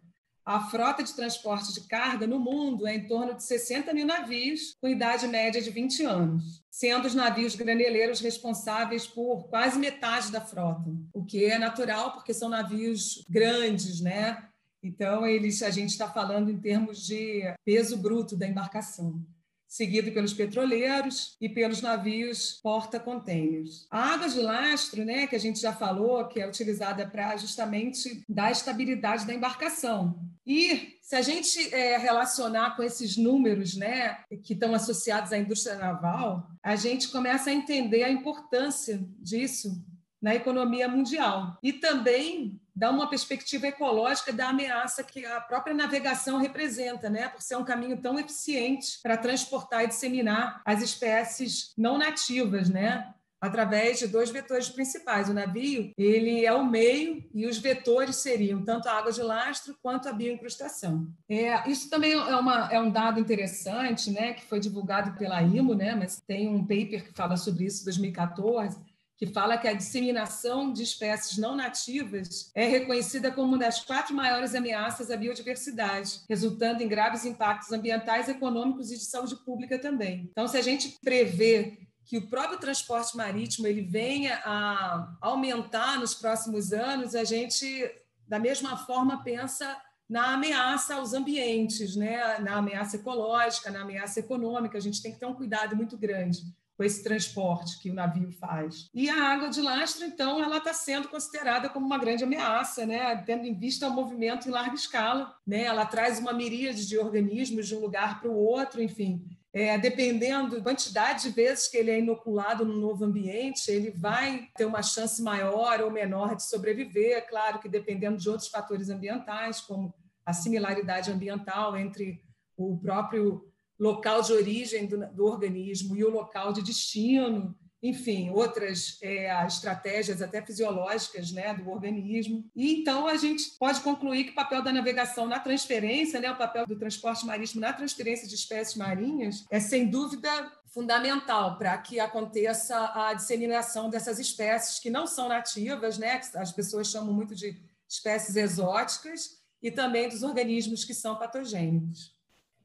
a 0.49 0.61
frota 0.61 1.03
de 1.03 1.13
transporte 1.13 1.75
de 1.75 1.83
carga 1.83 2.27
no 2.27 2.41
mundo 2.41 2.87
é 2.87 2.95
em 2.95 3.07
torno 3.07 3.35
de 3.35 3.45
60 3.45 3.93
mil 3.93 4.07
navios, 4.07 4.75
com 4.81 4.89
idade 4.89 5.29
média 5.29 5.61
de 5.61 5.69
20 5.69 6.05
anos, 6.05 6.65
sendo 6.71 7.07
os 7.07 7.15
navios 7.15 7.55
graneleiros 7.55 8.21
responsáveis 8.21 9.07
por 9.07 9.47
quase 9.51 9.79
metade 9.79 10.33
da 10.33 10.41
frota, 10.41 10.91
o 11.13 11.23
que 11.23 11.45
é 11.45 11.59
natural 11.59 12.13
porque 12.13 12.33
são 12.33 12.49
navios 12.49 13.23
grandes, 13.29 14.01
né? 14.01 14.49
Então, 14.83 15.27
eles, 15.27 15.63
a 15.63 15.69
gente 15.69 15.91
está 15.91 16.09
falando 16.09 16.51
em 16.51 16.59
termos 16.59 17.05
de 17.05 17.43
peso 17.63 17.99
bruto 17.99 18.35
da 18.35 18.47
embarcação. 18.47 19.23
Seguido 19.69 20.11
pelos 20.13 20.33
petroleiros 20.33 21.37
e 21.41 21.49
pelos 21.49 21.83
navios 21.83 22.59
porta-contêineres. 22.63 23.87
A 23.91 24.15
água 24.15 24.29
de 24.29 24.41
lastro, 24.41 25.05
né, 25.05 25.27
que 25.27 25.37
a 25.37 25.39
gente 25.39 25.61
já 25.61 25.73
falou, 25.73 26.27
que 26.27 26.41
é 26.41 26.49
utilizada 26.49 27.07
para 27.07 27.37
justamente 27.37 28.25
dar 28.29 28.51
estabilidade 28.51 29.27
da 29.27 29.35
embarcação. 29.35 30.19
E 30.47 30.97
se 31.03 31.15
a 31.15 31.21
gente 31.21 31.75
é, 31.75 31.99
relacionar 31.99 32.75
com 32.75 32.83
esses 32.83 33.19
números 33.19 33.77
né, 33.77 34.19
que 34.43 34.55
estão 34.55 34.75
associados 34.75 35.31
à 35.31 35.39
indústria 35.39 35.77
naval, 35.77 36.49
a 36.63 36.75
gente 36.75 37.09
começa 37.09 37.51
a 37.51 37.53
entender 37.53 38.03
a 38.03 38.11
importância 38.11 38.99
disso 39.21 39.85
na 40.21 40.35
economia 40.35 40.89
mundial. 40.89 41.57
E 41.63 41.73
também 41.73 42.61
dá 42.75 42.91
uma 42.91 43.09
perspectiva 43.09 43.67
ecológica 43.67 44.33
da 44.33 44.51
ameaça 44.51 45.03
que 45.03 45.27
a 45.27 45.41
própria 45.41 45.75
navegação 45.75 46.39
representa, 46.39 47.11
né? 47.11 47.29
por 47.29 47.43
ser 47.43 47.57
um 47.57 47.65
caminho 47.65 48.01
tão 48.01 48.19
eficiente 48.19 49.01
para 49.03 49.17
transportar 49.17 49.85
e 49.85 49.89
disseminar 49.89 50.63
as 50.65 50.83
espécies 50.83 51.73
não 51.77 51.99
nativas, 51.99 52.69
né? 52.69 53.13
através 53.41 53.99
de 53.99 54.07
dois 54.07 54.31
vetores 54.31 54.69
principais. 54.69 55.29
O 55.29 55.35
navio 55.35 55.93
ele 55.97 56.45
é 56.45 56.53
o 56.53 56.65
meio 56.65 57.25
e 57.33 57.47
os 57.47 57.59
vetores 57.59 58.17
seriam 58.17 58.63
tanto 58.63 58.89
a 58.89 58.93
água 58.93 59.13
de 59.13 59.23
lastro 59.23 59.77
quanto 59.83 60.09
a 60.09 60.13
bioincrustação. 60.13 61.07
É, 61.29 61.69
isso 61.71 61.89
também 61.89 62.13
é, 62.13 62.37
uma, 62.37 62.69
é 62.71 62.81
um 62.81 62.91
dado 62.91 63.21
interessante, 63.21 64.11
né, 64.11 64.33
que 64.33 64.45
foi 64.45 64.61
divulgado 64.61 65.17
pela 65.17 65.41
IMO, 65.43 65.75
né, 65.75 65.95
mas 65.95 66.21
tem 66.27 66.49
um 66.49 66.61
paper 66.63 67.05
que 67.05 67.13
fala 67.13 67.37
sobre 67.37 67.65
isso 67.65 67.83
em 67.83 67.85
2014, 67.85 68.79
que 69.19 69.27
fala 69.27 69.59
que 69.59 69.67
a 69.67 69.73
disseminação 69.73 70.73
de 70.73 70.85
espécies 70.85 71.37
não 71.39 71.57
nativas 71.57 72.53
é 72.55 72.69
reconhecida 72.69 73.33
como 73.33 73.49
uma 73.49 73.59
das 73.59 73.81
quatro 73.81 74.15
maiores 74.15 74.55
ameaças 74.55 75.11
à 75.11 75.17
biodiversidade, 75.17 76.21
resultando 76.29 76.85
em 76.85 76.89
graves 76.89 77.25
impactos 77.25 77.73
ambientais, 77.73 78.29
econômicos 78.29 78.93
e 78.93 78.97
de 78.97 79.05
saúde 79.05 79.35
pública 79.45 79.77
também. 79.77 80.29
Então, 80.31 80.47
se 80.47 80.57
a 80.57 80.63
gente 80.63 80.97
prevê 81.03 81.79
que 82.05 82.17
o 82.17 82.29
próprio 82.29 82.61
transporte 82.61 83.17
marítimo 83.17 83.67
ele 83.67 83.83
venha 83.83 84.41
a 84.45 85.17
aumentar 85.21 85.99
nos 85.99 86.15
próximos 86.15 86.73
anos, 86.73 87.17
a 87.17 87.25
gente, 87.25 87.91
da 88.27 88.39
mesma 88.39 88.77
forma, 88.77 89.25
pensa 89.25 89.77
na 90.09 90.35
ameaça 90.35 90.95
aos 90.95 91.13
ambientes, 91.13 91.97
né? 91.97 92.39
na 92.39 92.57
ameaça 92.59 92.97
ecológica, 92.97 93.71
na 93.71 93.83
ameaça 93.83 94.21
econômica. 94.21 94.79
A 94.79 94.81
gente 94.81 95.03
tem 95.03 95.13
que 95.13 95.19
ter 95.19 95.27
um 95.27 95.35
cuidado 95.35 95.75
muito 95.75 95.99
grande 95.99 96.43
com 96.79 96.85
esse 96.85 97.03
transporte 97.03 97.81
que 97.81 97.91
o 97.91 97.95
navio 97.95 98.31
faz. 98.31 98.89
E 98.95 99.11
a 99.11 99.33
água 99.33 99.51
de 99.51 99.61
lastro, 99.61 100.07
então, 100.07 100.41
ela 100.41 100.59
está 100.59 100.73
sendo 100.73 101.09
considerada 101.09 101.69
como 101.69 101.85
uma 101.85 101.99
grande 101.99 102.23
ameaça, 102.23 102.87
né? 102.87 103.17
tendo 103.27 103.45
em 103.45 103.53
vista 103.53 103.89
o 103.89 103.93
movimento 103.93 104.49
em 104.49 104.53
larga 104.53 104.77
escala. 104.77 105.35
Né? 105.45 105.65
Ela 105.65 105.85
traz 105.85 106.21
uma 106.21 106.33
miríade 106.33 106.87
de 106.87 106.97
organismos 106.97 107.67
de 107.67 107.75
um 107.75 107.81
lugar 107.81 108.21
para 108.21 108.31
o 108.31 108.37
outro, 108.37 108.81
enfim. 108.81 109.27
É, 109.53 109.77
dependendo 109.77 110.57
da 110.57 110.63
quantidade 110.63 111.25
de 111.25 111.31
vezes 111.31 111.67
que 111.67 111.77
ele 111.77 111.91
é 111.91 111.99
inoculado 111.99 112.65
no 112.65 112.77
novo 112.77 113.05
ambiente, 113.05 113.69
ele 113.73 113.91
vai 113.91 114.49
ter 114.57 114.65
uma 114.65 114.83
chance 114.83 115.21
maior 115.21 115.81
ou 115.81 115.91
menor 115.91 116.37
de 116.37 116.45
sobreviver. 116.45 117.27
Claro 117.29 117.59
que 117.59 117.69
dependendo 117.69 118.19
de 118.19 118.29
outros 118.29 118.49
fatores 118.49 118.89
ambientais, 118.89 119.61
como 119.61 119.93
a 120.25 120.33
similaridade 120.33 121.11
ambiental 121.11 121.77
entre 121.77 122.23
o 122.57 122.79
próprio 122.79 123.49
local 123.79 124.23
de 124.23 124.33
origem 124.33 124.87
do, 124.87 125.07
do 125.13 125.25
organismo 125.25 125.97
e 125.97 126.05
o 126.05 126.11
local 126.11 126.53
de 126.53 126.63
destino, 126.63 127.57
enfim, 127.83 128.31
outras 128.31 128.99
é, 129.01 129.47
estratégias 129.47 130.21
até 130.21 130.45
fisiológicas 130.45 131.31
né, 131.31 131.55
do 131.55 131.71
organismo. 131.71 132.45
E 132.55 132.81
então 132.81 133.07
a 133.07 133.17
gente 133.17 133.57
pode 133.59 133.81
concluir 133.81 134.25
que 134.25 134.31
o 134.31 134.35
papel 134.35 134.63
da 134.63 134.73
navegação 134.73 135.27
na 135.27 135.39
transferência, 135.39 136.21
né, 136.21 136.31
o 136.31 136.37
papel 136.37 136.67
do 136.67 136.77
transporte 136.77 137.25
marítimo 137.25 137.61
na 137.61 137.73
transferência 137.73 138.27
de 138.27 138.35
espécies 138.35 138.77
marinhas, 138.77 139.45
é 139.51 139.61
sem 139.61 139.89
dúvida 139.89 140.29
fundamental 140.75 141.57
para 141.57 141.79
que 141.79 142.01
aconteça 142.01 142.93
a 142.95 143.15
disseminação 143.15 143.89
dessas 143.89 144.19
espécies 144.19 144.81
que 144.81 144.91
não 144.91 145.07
são 145.07 145.29
nativas, 145.29 145.99
né, 145.99 146.19
que 146.19 146.37
as 146.37 146.53
pessoas 146.53 146.89
chamam 146.89 147.15
muito 147.15 147.35
de 147.35 147.57
espécies 147.89 148.35
exóticas, 148.35 149.39
e 149.63 149.71
também 149.71 150.09
dos 150.09 150.23
organismos 150.23 150.85
que 150.85 150.95
são 150.95 151.17
patogênicos. 151.17 152.17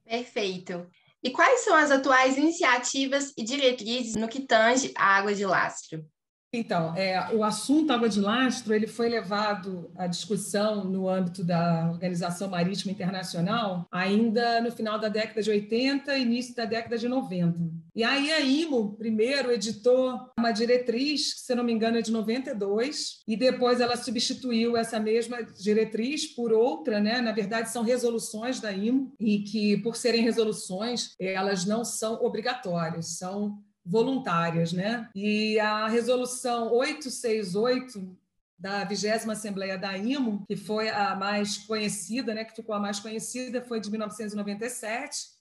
Perfeito. 0.05 0.87
E 1.23 1.31
quais 1.31 1.61
são 1.61 1.75
as 1.75 1.89
atuais 1.89 2.37
iniciativas 2.37 3.31
e 3.37 3.43
diretrizes 3.43 4.15
no 4.15 4.27
que 4.27 4.41
tange 4.45 4.91
à 4.97 5.15
água 5.17 5.33
de 5.33 5.45
lastro? 5.45 6.05
Então, 6.55 6.95
é, 6.95 7.33
o 7.33 7.43
assunto 7.43 7.91
água 7.91 8.07
de 8.07 8.21
lastro 8.21 8.75
ele 8.75 8.85
foi 8.85 9.09
levado 9.09 9.89
à 9.95 10.05
discussão 10.05 10.83
no 10.83 11.09
âmbito 11.09 11.43
da 11.43 11.89
Organização 11.91 12.47
Marítima 12.47 12.91
Internacional 12.91 13.87
ainda 13.91 14.61
no 14.61 14.71
final 14.71 14.99
da 14.99 15.09
década 15.09 15.41
de 15.41 15.49
80 15.49 16.15
e 16.15 16.21
início 16.21 16.55
da 16.55 16.65
década 16.65 16.95
de 16.95 17.07
90. 17.07 17.59
E 17.95 18.03
aí 18.03 18.31
a 18.31 18.39
IMO, 18.39 18.95
primeiro, 18.95 19.51
editou 19.51 20.19
uma 20.37 20.51
diretriz, 20.51 21.33
que, 21.33 21.41
se 21.41 21.55
não 21.55 21.63
me 21.63 21.73
engano, 21.73 21.97
é 21.97 22.01
de 22.03 22.11
92, 22.11 23.23
e 23.27 23.35
depois 23.35 23.81
ela 23.81 23.95
substituiu 23.95 24.77
essa 24.77 24.99
mesma 24.99 25.43
diretriz 25.43 26.27
por 26.27 26.53
outra, 26.53 26.99
né? 26.99 27.19
Na 27.19 27.31
verdade, 27.31 27.71
são 27.71 27.83
resoluções 27.83 28.59
da 28.59 28.71
IMO, 28.71 29.11
e 29.19 29.39
que, 29.39 29.77
por 29.77 29.95
serem 29.95 30.21
resoluções, 30.21 31.15
elas 31.19 31.65
não 31.65 31.83
são 31.83 32.15
obrigatórias, 32.23 33.17
são 33.17 33.59
voluntárias, 33.85 34.71
né? 34.71 35.09
E 35.15 35.59
a 35.59 35.87
resolução 35.87 36.71
868 36.71 38.17
da 38.57 38.85
20 38.85 39.29
Assembleia 39.29 39.77
da 39.77 39.97
IMO, 39.97 40.45
que 40.47 40.55
foi 40.55 40.89
a 40.89 41.15
mais 41.15 41.57
conhecida, 41.57 42.33
né, 42.33 42.45
que 42.45 42.55
ficou 42.55 42.73
a 42.73 42.79
mais 42.79 42.97
conhecida, 42.99 43.61
foi 43.61 43.81
de 43.81 43.91
1997, 43.91 45.33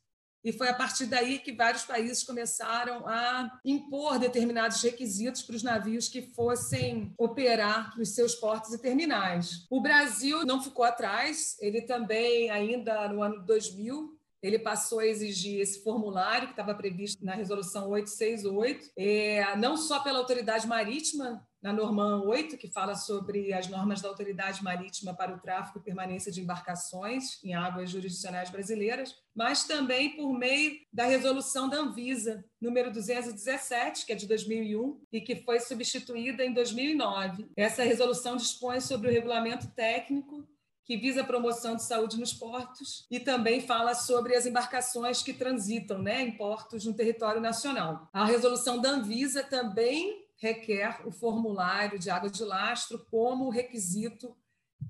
e 0.44 0.52
foi 0.52 0.68
a 0.68 0.74
partir 0.74 1.06
daí 1.06 1.38
que 1.38 1.52
vários 1.52 1.84
países 1.84 2.24
começaram 2.24 3.06
a 3.06 3.60
impor 3.64 4.18
determinados 4.18 4.82
requisitos 4.82 5.42
para 5.42 5.54
os 5.54 5.62
navios 5.62 6.08
que 6.08 6.20
fossem 6.20 7.14
operar 7.16 7.96
nos 7.96 8.08
seus 8.08 8.34
portos 8.34 8.74
e 8.74 8.78
terminais. 8.78 9.66
O 9.70 9.80
Brasil 9.80 10.44
não 10.44 10.60
ficou 10.60 10.84
atrás, 10.84 11.56
ele 11.60 11.82
também, 11.82 12.50
ainda 12.50 13.08
no 13.08 13.22
ano 13.22 13.40
2000, 13.44 14.18
ele 14.42 14.58
passou 14.58 14.98
a 14.98 15.06
exigir 15.06 15.60
esse 15.60 15.82
formulário 15.82 16.48
que 16.48 16.52
estava 16.52 16.74
previsto 16.74 17.24
na 17.24 17.34
resolução 17.34 17.88
868, 17.88 18.90
é, 18.96 19.56
não 19.56 19.76
só 19.76 20.00
pela 20.00 20.18
autoridade 20.18 20.66
marítima, 20.66 21.46
na 21.62 21.72
norma 21.72 22.20
8, 22.24 22.58
que 22.58 22.68
fala 22.68 22.96
sobre 22.96 23.52
as 23.52 23.68
normas 23.68 24.00
da 24.00 24.08
autoridade 24.08 24.64
marítima 24.64 25.14
para 25.14 25.32
o 25.32 25.38
tráfico 25.38 25.78
e 25.78 25.82
permanência 25.82 26.32
de 26.32 26.40
embarcações 26.40 27.42
em 27.44 27.54
águas 27.54 27.88
jurisdicionais 27.88 28.50
brasileiras, 28.50 29.14
mas 29.32 29.62
também 29.62 30.16
por 30.16 30.36
meio 30.36 30.76
da 30.92 31.04
resolução 31.04 31.68
da 31.68 31.76
Anvisa, 31.76 32.44
número 32.60 32.90
217, 32.90 34.04
que 34.04 34.12
é 34.12 34.16
de 34.16 34.26
2001 34.26 35.00
e 35.12 35.20
que 35.20 35.36
foi 35.36 35.60
substituída 35.60 36.44
em 36.44 36.52
2009. 36.52 37.46
Essa 37.56 37.84
resolução 37.84 38.36
dispõe 38.36 38.80
sobre 38.80 39.08
o 39.08 39.12
regulamento 39.12 39.68
técnico 39.68 40.44
que 40.84 40.96
visa 40.96 41.20
a 41.20 41.24
promoção 41.24 41.76
de 41.76 41.82
saúde 41.82 42.18
nos 42.18 42.32
portos 42.32 43.06
e 43.10 43.20
também 43.20 43.60
fala 43.60 43.94
sobre 43.94 44.34
as 44.34 44.46
embarcações 44.46 45.22
que 45.22 45.32
transitam 45.32 45.98
né, 45.98 46.22
em 46.22 46.32
portos 46.32 46.84
no 46.84 46.94
território 46.94 47.40
nacional. 47.40 48.08
A 48.12 48.24
resolução 48.24 48.80
da 48.80 48.90
Anvisa 48.90 49.42
também 49.42 50.22
requer 50.36 51.00
o 51.06 51.12
formulário 51.12 51.98
de 51.98 52.10
água 52.10 52.28
de 52.28 52.42
lastro 52.44 53.06
como 53.10 53.48
requisito 53.48 54.36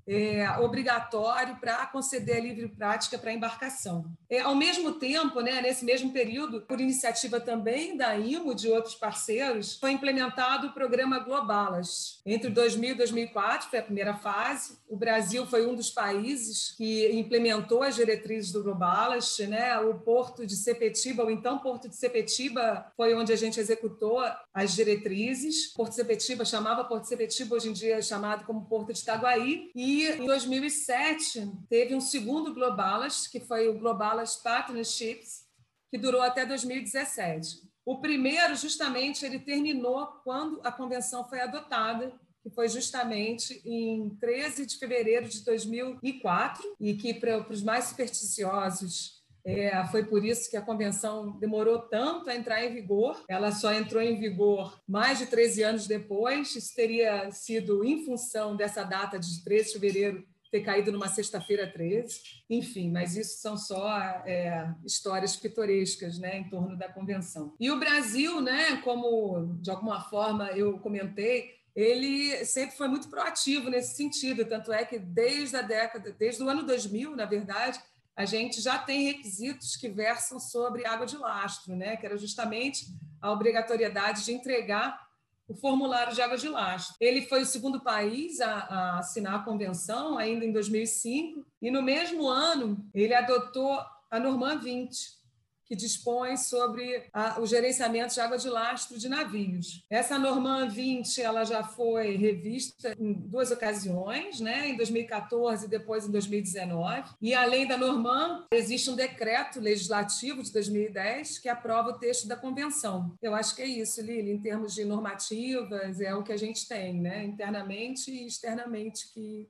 é, 0.07 0.49
obrigatório 0.59 1.55
para 1.57 1.85
conceder 1.87 2.37
a 2.37 2.39
livre 2.39 2.67
prática 2.67 3.17
para 3.17 3.33
embarcação. 3.33 4.05
É, 4.29 4.39
ao 4.39 4.55
mesmo 4.55 4.93
tempo, 4.93 5.41
né, 5.41 5.61
nesse 5.61 5.85
mesmo 5.85 6.11
período, 6.11 6.61
por 6.61 6.79
iniciativa 6.79 7.39
também 7.39 7.95
da 7.95 8.17
IMO, 8.17 8.55
de 8.55 8.69
outros 8.69 8.95
parceiros, 8.95 9.77
foi 9.77 9.91
implementado 9.91 10.67
o 10.67 10.73
programa 10.73 11.19
Globalas. 11.19 12.19
Entre 12.25 12.49
2000 12.49 12.91
e 12.91 12.95
2004, 12.95 13.69
foi 13.69 13.79
a 13.79 13.83
primeira 13.83 14.15
fase, 14.15 14.77
o 14.87 14.95
Brasil 14.95 15.45
foi 15.45 15.65
um 15.65 15.75
dos 15.75 15.89
países 15.89 16.73
que 16.77 17.11
implementou 17.13 17.81
as 17.81 17.95
diretrizes 17.95 18.51
do 18.51 18.61
Globalas. 18.63 19.37
Né? 19.39 19.77
O 19.79 19.95
porto 19.95 20.45
de 20.45 20.55
Sepetiba, 20.55 21.25
o 21.25 21.31
então 21.31 21.57
porto 21.59 21.89
de 21.89 21.95
Sepetiba, 21.95 22.85
foi 22.95 23.15
onde 23.15 23.33
a 23.33 23.35
gente 23.35 23.59
executou 23.59 24.23
as 24.53 24.75
diretrizes. 24.75 25.73
Porto 25.73 25.89
de 25.89 25.95
Sepetiba 25.95 26.45
chamava 26.45 26.83
Porto 26.83 27.03
de 27.03 27.09
Sepetiba, 27.09 27.55
hoje 27.55 27.69
em 27.69 27.73
dia 27.73 27.97
é 27.97 28.01
chamado 28.01 28.45
como 28.45 28.65
Porto 28.65 28.93
de 28.93 28.99
Itaguaí, 28.99 29.71
e 29.75 29.82
e 29.83 30.07
em 30.07 30.25
2007 30.25 31.51
teve 31.69 31.93
um 31.93 31.99
segundo 31.99 32.53
Globalas, 32.53 33.27
que 33.27 33.41
foi 33.41 33.67
o 33.67 33.77
Globalas 33.77 34.37
Partnerships, 34.37 35.45
que 35.91 35.97
durou 35.97 36.21
até 36.21 36.45
2017. 36.45 37.61
O 37.85 37.99
primeiro, 37.99 38.55
justamente, 38.55 39.25
ele 39.25 39.39
terminou 39.39 40.07
quando 40.23 40.61
a 40.63 40.71
convenção 40.71 41.27
foi 41.27 41.41
adotada, 41.41 42.13
que 42.41 42.49
foi 42.49 42.69
justamente 42.69 43.61
em 43.65 44.09
13 44.21 44.65
de 44.65 44.77
fevereiro 44.77 45.27
de 45.27 45.43
2004, 45.43 46.77
e 46.79 46.93
que 46.93 47.13
para 47.13 47.45
os 47.51 47.61
mais 47.61 47.85
supersticiosos 47.85 49.22
é, 49.45 49.85
foi 49.87 50.05
por 50.05 50.23
isso 50.23 50.49
que 50.49 50.55
a 50.55 50.61
convenção 50.61 51.37
demorou 51.37 51.79
tanto 51.79 52.29
a 52.29 52.35
entrar 52.35 52.63
em 52.63 52.73
vigor. 52.73 53.23
Ela 53.27 53.51
só 53.51 53.73
entrou 53.73 54.01
em 54.01 54.17
vigor 54.17 54.79
mais 54.87 55.19
de 55.19 55.25
13 55.25 55.63
anos 55.63 55.87
depois. 55.87 56.55
Isso 56.55 56.73
teria 56.73 57.29
sido 57.31 57.83
em 57.83 58.05
função 58.05 58.55
dessa 58.55 58.83
data 58.83 59.19
de 59.19 59.43
13 59.43 59.65
de 59.65 59.73
fevereiro 59.73 60.33
ter 60.53 60.61
caído 60.61 60.91
numa 60.91 61.07
sexta-feira 61.07 61.65
13, 61.65 62.21
enfim, 62.47 62.91
mas 62.91 63.17
isso 63.17 63.41
são 63.41 63.57
só 63.57 63.89
é, 64.23 64.71
histórias 64.85 65.35
pitorescas 65.35 66.19
né, 66.19 66.37
em 66.37 66.47
torno 66.47 66.77
da 66.77 66.87
convenção. 66.87 67.55
E 67.59 67.71
o 67.71 67.79
Brasil, 67.79 68.39
né, 68.39 68.77
como 68.83 69.57
de 69.59 69.71
alguma 69.71 70.01
forma 70.01 70.51
eu 70.51 70.77
comentei, 70.77 71.49
ele 71.75 72.45
sempre 72.45 72.77
foi 72.77 72.87
muito 72.87 73.09
proativo 73.09 73.67
nesse 73.67 73.95
sentido, 73.95 74.45
tanto 74.45 74.71
é 74.71 74.85
que 74.85 74.99
desde 74.99 75.55
a 75.55 75.63
década, 75.63 76.15
desde 76.19 76.43
o 76.43 76.47
ano 76.47 76.61
2000, 76.61 77.15
na 77.15 77.25
verdade, 77.25 77.79
a 78.15 78.25
gente 78.25 78.61
já 78.61 78.77
tem 78.77 79.05
requisitos 79.05 79.75
que 79.75 79.89
versam 79.89 80.39
sobre 80.39 80.85
água 80.85 81.05
de 81.05 81.17
lastro, 81.17 81.75
né, 81.75 81.97
que 81.97 82.05
era 82.05 82.17
justamente 82.17 82.87
a 83.21 83.31
obrigatoriedade 83.31 84.23
de 84.23 84.33
entregar 84.33 85.01
o 85.47 85.55
formulário 85.55 86.13
de 86.13 86.21
água 86.21 86.37
de 86.37 86.47
lastro. 86.47 86.95
Ele 86.99 87.23
foi 87.23 87.41
o 87.41 87.45
segundo 87.45 87.81
país 87.81 88.39
a, 88.39 88.53
a, 88.53 88.99
assinar 88.99 89.35
a 89.35 89.43
convenção, 89.43 90.17
ainda 90.17 90.45
em 90.45 90.51
2005, 90.51 91.45
e 91.61 91.71
no 91.71 91.81
mesmo 91.81 92.27
ano 92.27 92.85
ele 92.93 93.13
adotou 93.13 93.79
a 94.09 94.19
Norma 94.19 94.55
20, 94.55 95.22
que 95.65 95.75
dispõe 95.75 96.37
sobre 96.37 97.05
a, 97.13 97.39
o 97.39 97.45
gerenciamento 97.45 98.13
de 98.13 98.19
água 98.19 98.37
de 98.37 98.49
lastro 98.49 98.97
de 98.97 99.09
navios. 99.09 99.85
Essa 99.89 100.17
Norma 100.19 100.67
20 100.67 101.21
ela 101.21 101.43
já 101.43 101.63
foi 101.63 102.15
revista 102.15 102.95
em 102.99 103.13
duas 103.13 103.51
ocasiões, 103.51 104.39
né? 104.39 104.69
em 104.69 104.77
2014 104.77 105.65
e 105.65 105.69
depois 105.69 106.07
em 106.07 106.11
2019. 106.11 107.09
E 107.21 107.33
além 107.33 107.67
da 107.67 107.77
Norma, 107.77 108.47
existe 108.51 108.89
um 108.89 108.95
decreto 108.95 109.59
legislativo 109.59 110.43
de 110.43 110.51
2010 110.51 111.39
que 111.39 111.49
aprova 111.49 111.89
o 111.89 111.99
texto 111.99 112.27
da 112.27 112.35
convenção. 112.35 113.15
Eu 113.21 113.35
acho 113.35 113.55
que 113.55 113.61
é 113.61 113.67
isso, 113.67 114.01
Lili, 114.01 114.31
em 114.31 114.41
termos 114.41 114.73
de 114.73 114.85
normativas, 114.85 115.99
é 115.99 116.13
o 116.13 116.23
que 116.23 116.31
a 116.31 116.37
gente 116.37 116.67
tem, 116.67 116.99
né? 116.99 117.23
internamente 117.23 118.11
e 118.11 118.25
externamente, 118.25 119.11
que 119.13 119.47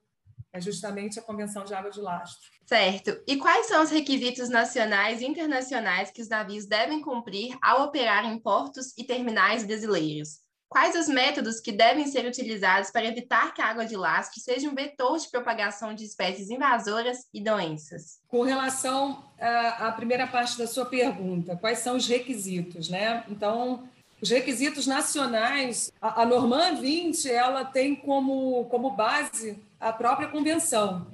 é 0.54 0.62
justamente 0.62 1.20
a 1.20 1.22
Convenção 1.24 1.66
de 1.66 1.74
Água 1.74 1.90
de 1.90 2.00
Lastro. 2.00 2.48
Certo. 2.66 3.20
E 3.28 3.38
quais 3.38 3.66
são 3.66 3.84
os 3.84 3.90
requisitos 3.90 4.50
nacionais 4.50 5.20
e 5.20 5.26
internacionais 5.26 6.12
que 6.12 6.22
os 6.22 6.30
navios 6.30 6.68
devem 6.68 7.02
cumprir 7.02 7.58
ao 7.62 7.84
operar 7.86 8.24
em 8.26 8.38
portos 8.38 8.94
e 8.96 9.04
terminais 9.04 9.66
brasileiros? 9.66 10.44
Quais 10.70 10.96
os 10.96 11.08
métodos 11.08 11.60
que 11.60 11.72
devem 11.72 12.08
ser 12.08 12.26
utilizados 12.26 12.90
para 12.90 13.06
evitar 13.06 13.54
que 13.54 13.62
a 13.62 13.68
água 13.68 13.86
de 13.86 13.96
lastro 13.96 14.40
seja 14.40 14.68
um 14.68 14.74
vetor 14.74 15.20
de 15.20 15.30
propagação 15.30 15.94
de 15.94 16.04
espécies 16.04 16.50
invasoras 16.50 17.28
e 17.32 17.44
doenças? 17.44 18.20
Com 18.28 18.42
relação 18.42 19.24
à 19.40 19.92
primeira 19.92 20.26
parte 20.26 20.58
da 20.58 20.66
sua 20.66 20.86
pergunta, 20.86 21.56
quais 21.56 21.80
são 21.80 21.96
os 21.96 22.08
requisitos, 22.08 22.90
né? 22.90 23.24
Então, 23.30 23.88
os 24.20 24.30
requisitos 24.30 24.88
nacionais, 24.88 25.92
a, 26.02 26.24
a 26.24 26.26
Norman 26.26 26.76
20, 26.76 27.30
ela 27.30 27.66
tem 27.66 27.96
como, 27.96 28.66
como 28.66 28.90
base 28.90 29.62
a 29.84 29.94
própria 29.94 30.28
convenção. 30.28 31.08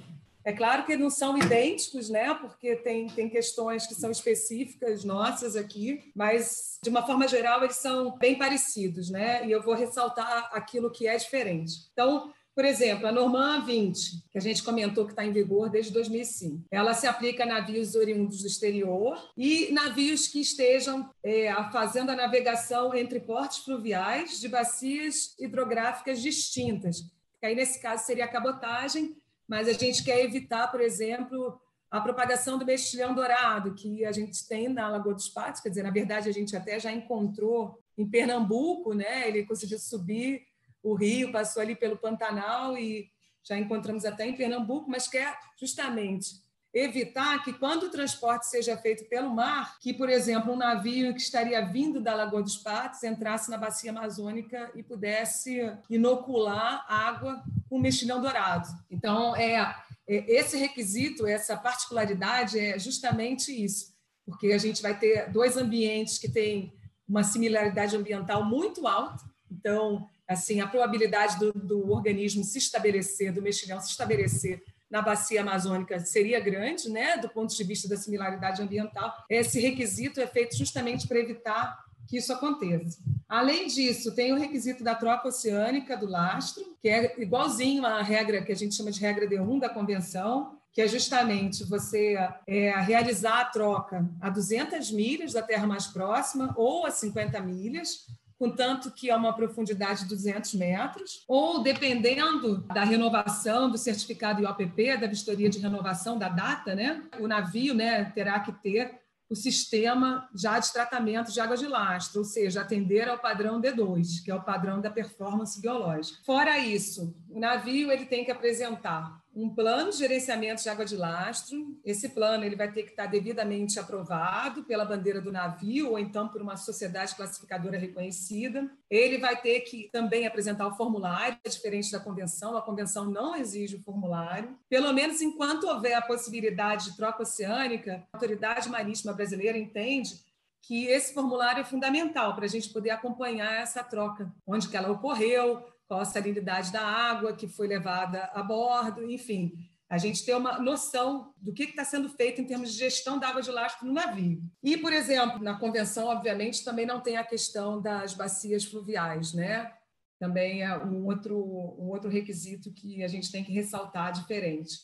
É 0.46 0.54
claro 0.54 0.86
que 0.86 0.96
não 0.96 1.10
são 1.10 1.38
idênticos, 1.38 2.10
né? 2.10 2.34
Porque 2.34 2.76
tem, 2.78 3.08
tem 3.08 3.30
questões 3.30 3.86
que 3.86 3.94
são 3.94 4.10
específicas 4.10 5.04
nossas 5.04 5.56
aqui, 5.56 6.12
mas 6.16 6.80
de 6.82 6.90
uma 6.90 7.06
forma 7.06 7.28
geral 7.28 7.64
eles 7.64 7.76
são 7.76 8.18
bem 8.18 8.38
parecidos, 8.38 9.10
né? 9.10 9.46
E 9.46 9.52
eu 9.52 9.62
vou 9.62 9.76
ressaltar 9.76 10.50
aquilo 10.54 10.92
que 10.92 11.08
é 11.08 11.16
diferente. 11.18 11.74
Então, 11.92 12.32
por 12.56 12.66
exemplo, 12.66 13.08
a 13.08 13.12
Norma 13.12 13.60
20, 13.60 14.26
que 14.32 14.38
a 14.38 14.42
gente 14.42 14.64
comentou 14.64 15.06
que 15.06 15.12
está 15.12 15.26
em 15.26 15.32
vigor 15.32 15.70
desde 15.70 15.94
2005, 15.94 16.66
ela 16.72 16.94
se 16.94 17.08
aplica 17.08 17.44
a 17.44 17.46
navios 17.46 17.96
oriundos 17.96 18.42
do 18.42 18.48
exterior 18.48 19.18
e 19.38 19.72
navios 19.72 20.28
que 20.28 20.42
estejam 20.42 21.10
é, 21.24 21.54
fazendo 21.72 22.10
a 22.10 22.16
navegação 22.16 22.94
entre 22.94 23.20
portos 23.20 23.60
fluviais 23.60 24.40
de 24.40 24.48
bacias 24.48 25.36
hidrográficas 25.40 26.22
distintas. 26.22 27.04
Aí, 27.42 27.56
nesse 27.56 27.82
caso, 27.82 28.06
seria 28.06 28.26
a 28.26 28.30
cabotagem, 28.30 29.16
mas 29.48 29.68
a 29.68 29.74
gente 29.74 30.04
quer 30.04 30.24
evitar, 30.24 30.68
por 30.68 30.82
exemplo, 30.82 31.60
a 31.90 32.00
propagação 32.00 32.58
do 32.58 32.66
mexilhão 32.66 33.16
dourado, 33.16 33.74
que 33.74 34.06
a 34.06 34.12
gente 34.12 34.48
tem 34.48 34.70
na 34.70 34.88
Lagoa 34.90 35.14
dos 35.14 35.30
Patos, 35.30 35.62
quer 35.62 35.70
dizer, 35.70 35.84
na 35.84 35.90
verdade, 35.90 36.30
a 36.30 36.32
gente 36.32 36.56
até 36.56 36.80
já 36.80 36.92
encontrou 36.92 37.80
em 37.98 38.08
Pernambuco, 38.08 38.94
né? 38.94 39.28
ele 39.28 39.46
conseguiu 39.46 39.80
subir 39.80 40.44
o 40.84 40.94
rio, 40.94 41.32
passou 41.32 41.62
ali 41.62 41.76
pelo 41.76 41.98
Pantanal 41.98 42.78
e 42.78 43.10
já 43.44 43.58
encontramos 43.58 44.06
até 44.06 44.28
em 44.28 44.36
Pernambuco, 44.36 44.90
mas 44.90 45.08
quer 45.08 45.38
justamente 45.60 46.42
evitar 46.74 47.44
que 47.44 47.54
quando 47.54 47.84
o 47.84 47.90
transporte 47.90 48.48
seja 48.48 48.78
feito 48.78 49.06
pelo 49.06 49.34
mar, 49.34 49.80
que, 49.80 49.94
por 49.94 50.10
exemplo, 50.10 50.54
um 50.54 50.58
navio 50.58 51.14
que 51.14 51.22
estaria 51.22 51.60
vindo 51.66 52.00
da 52.00 52.14
Lagoa 52.14 52.44
dos 52.44 52.58
Patos 52.58 53.04
entrasse 53.04 53.50
na 53.50 53.58
bacia 53.58 53.92
amazônica 53.92 54.72
e 54.76 54.84
pudesse 54.84 55.60
inocular 55.90 56.86
água 56.88 57.44
com 57.68 57.80
mexilhão 57.80 58.22
dourado. 58.22 58.68
Então, 58.90 59.36
é, 59.36 59.56
é 59.56 59.76
esse 60.08 60.58
requisito, 60.58 61.26
essa 61.26 61.58
particularidade 61.58 62.60
é 62.60 62.78
justamente 62.78 63.52
isso, 63.52 63.94
porque 64.26 64.52
a 64.52 64.58
gente 64.58 64.82
vai 64.82 64.98
ter 64.98 65.32
dois 65.32 65.58
ambientes 65.58 66.20
que 66.20 66.30
têm 66.30 66.74
uma 67.08 67.24
similaridade 67.24 67.96
ambiental 67.96 68.46
muito 68.46 68.88
alta, 68.88 69.24
então 69.52 70.08
assim, 70.28 70.62
a 70.62 70.68
probabilidade 70.68 71.40
do, 71.40 71.52
do 71.52 71.92
organismo 71.92 72.44
se 72.44 72.60
estabelecer, 72.60 73.34
do 73.34 73.42
mexilhão 73.42 73.82
se 73.82 73.90
estabelecer 73.90 74.64
na 74.90 75.02
bacia 75.02 75.42
amazônica 75.42 76.00
seria 76.00 76.40
grande, 76.40 76.90
né, 76.90 77.18
do 77.18 77.30
ponto 77.30 77.56
de 77.56 77.64
vista 77.64 77.88
da 77.88 77.98
similaridade 77.98 78.62
ambiental. 78.62 79.14
Esse 79.30 79.60
requisito 79.60 80.20
é 80.20 80.28
feito 80.28 80.58
justamente 80.58 81.08
para 81.08 81.20
evitar 81.20 81.84
que 82.08 82.18
isso 82.18 82.34
aconteça. 82.34 82.98
Além 83.28 83.68
disso, 83.68 84.16
tem 84.16 84.34
o 84.34 84.38
requisito 84.38 84.84
da 84.84 84.96
troca 84.96 85.28
oceânica 85.28 85.96
do 85.96 86.08
lastro, 86.08 86.76
que 86.82 86.90
é 86.90 87.22
igualzinho 87.22 87.86
à 87.86 88.02
regra 88.02 88.42
que 88.42 88.52
a 88.52 88.56
gente 88.56 88.74
chama 88.74 88.92
de 88.92 89.00
regra 89.00 89.28
D1 89.28 89.60
da 89.60 89.70
convenção, 89.70 90.58
que 90.74 90.82
é 90.82 90.88
justamente 90.88 91.64
você 91.64 92.16
é, 92.48 92.72
realizar 92.80 93.42
a 93.42 93.46
troca 93.46 94.10
a 94.20 94.30
200 94.30 94.92
milhas 94.92 95.34
da 95.34 95.44
terra 95.44 95.68
mais 95.68 95.86
próxima 95.86 96.54
ou 96.58 96.86
a 96.86 96.92
50 96.92 97.40
milhas, 97.42 98.08
contanto 98.40 98.90
que 98.92 99.10
é 99.10 99.16
uma 99.16 99.34
profundidade 99.34 100.04
de 100.04 100.10
200 100.10 100.54
metros, 100.54 101.24
ou 101.28 101.62
dependendo 101.62 102.62
da 102.74 102.86
renovação 102.86 103.70
do 103.70 103.78
certificado 103.78 104.42
IOPP, 104.42 104.98
da 104.98 105.08
vistoria 105.08 105.50
de 105.50 105.60
renovação 105.60 106.18
da 106.18 106.30
data, 106.30 106.74
né, 106.74 107.04
o 107.20 107.28
navio 107.28 107.74
né, 107.74 108.06
terá 108.06 108.40
que 108.40 108.54
ter 108.54 108.98
o 109.30 109.36
sistema 109.36 110.28
já 110.34 110.58
de 110.58 110.74
tratamento 110.74 111.32
de 111.32 111.40
água 111.40 111.56
de 111.56 111.68
lastro, 111.68 112.20
ou 112.20 112.26
seja, 112.26 112.62
atender 112.62 113.08
ao 113.08 113.20
padrão 113.20 113.62
D2, 113.62 114.24
que 114.24 114.32
é 114.32 114.36
o 114.36 114.42
padrão 114.42 114.82
da 114.82 114.90
performance 114.90 115.62
biológica. 115.62 116.18
Fora 116.26 116.58
isso, 116.58 117.16
o 117.30 117.40
navio 117.40 117.92
ele 117.92 118.06
tem 118.06 118.26
que 118.26 118.32
apresentar 118.32 119.19
um 119.36 119.50
plano 119.50 119.92
de 119.92 119.98
gerenciamento 119.98 120.62
de 120.62 120.70
água 120.70 120.86
de 120.86 120.98
lastro. 120.98 121.78
Esse 121.86 122.10
plano 122.10 122.44
ele 122.44 122.56
vai 122.56 122.72
ter 122.72 122.84
que 122.84 122.90
estar 122.90 123.06
devidamente 123.06 123.80
aprovado 123.80 124.64
pela 124.64 124.86
bandeira 124.86 125.22
do 125.22 125.32
navio 125.32 125.92
ou 125.92 126.00
então 126.00 126.28
por 126.28 126.42
uma 126.42 126.58
sociedade 126.58 127.16
classificadora 127.16 127.78
reconhecida. 127.78 128.70
Ele 128.90 129.18
vai 129.18 129.40
ter 129.40 129.62
que 129.62 129.90
também 129.92 130.26
apresentar 130.26 130.68
o 130.68 130.76
formulário, 130.76 131.38
é 131.44 131.50
diferente 131.50 131.92
da 131.92 132.00
convenção. 132.00 132.58
A 132.58 132.62
convenção 132.62 133.06
não 133.06 133.36
exige 133.36 133.76
o 133.76 133.84
formulário. 133.84 134.58
Pelo 134.68 134.92
menos 134.94 135.22
enquanto 135.22 135.68
houver 135.68 135.94
a 135.94 136.02
possibilidade 136.02 136.86
de 136.86 136.98
troca 136.98 137.24
oceânica, 137.24 138.04
a 138.12 138.18
autoridade 138.18 138.70
marítima 138.70 139.14
brasileira 139.14 139.58
entende 139.58 140.20
que 140.62 140.88
esse 140.88 141.14
formulário 141.14 141.62
é 141.62 141.66
fundamental 141.66 142.36
para 142.36 142.46
a 142.46 142.50
gente 142.50 142.70
poder 142.70 142.90
acompanhar 142.90 143.62
essa 143.62 143.84
troca, 143.84 144.32
onde 144.46 144.68
que 144.68 144.76
ela 144.76 144.92
ocorreu, 144.92 145.64
qual 145.90 146.02
a 146.02 146.06
salinidade 146.06 146.72
da 146.72 146.86
água 146.86 147.36
que 147.36 147.48
foi 147.48 147.68
levada 147.68 148.26
a 148.36 148.44
bordo, 148.44 149.10
enfim, 149.10 149.54
a 149.90 149.98
gente 149.98 150.24
ter 150.24 150.36
uma 150.36 150.60
noção 150.60 151.34
do 151.36 151.52
que 151.52 151.64
está 151.64 151.84
sendo 151.84 152.08
feito 152.10 152.40
em 152.40 152.46
termos 152.46 152.72
de 152.72 152.78
gestão 152.78 153.18
da 153.18 153.30
água 153.30 153.42
de 153.42 153.50
lastro 153.50 153.88
no 153.88 153.94
navio. 153.94 154.40
E, 154.62 154.78
por 154.78 154.94
exemplo, 154.94 155.40
na 155.40 155.58
convenção, 155.58 156.06
obviamente, 156.06 156.64
também 156.64 156.86
não 156.86 157.02
tem 157.02 157.18
a 157.18 157.24
questão 157.24 157.82
das 157.82 158.14
bacias 158.14 158.66
fluviais, 158.66 159.34
né? 159.34 159.74
Também 160.20 160.62
é 160.62 160.78
um 160.78 161.08
outro, 161.08 161.36
um 161.36 161.88
outro 161.88 162.08
requisito 162.08 162.72
que 162.72 163.04
a 163.04 163.08
gente 163.08 163.32
tem 163.32 163.44
que 163.44 163.52
ressaltar 163.52 164.12
diferente. 164.12 164.78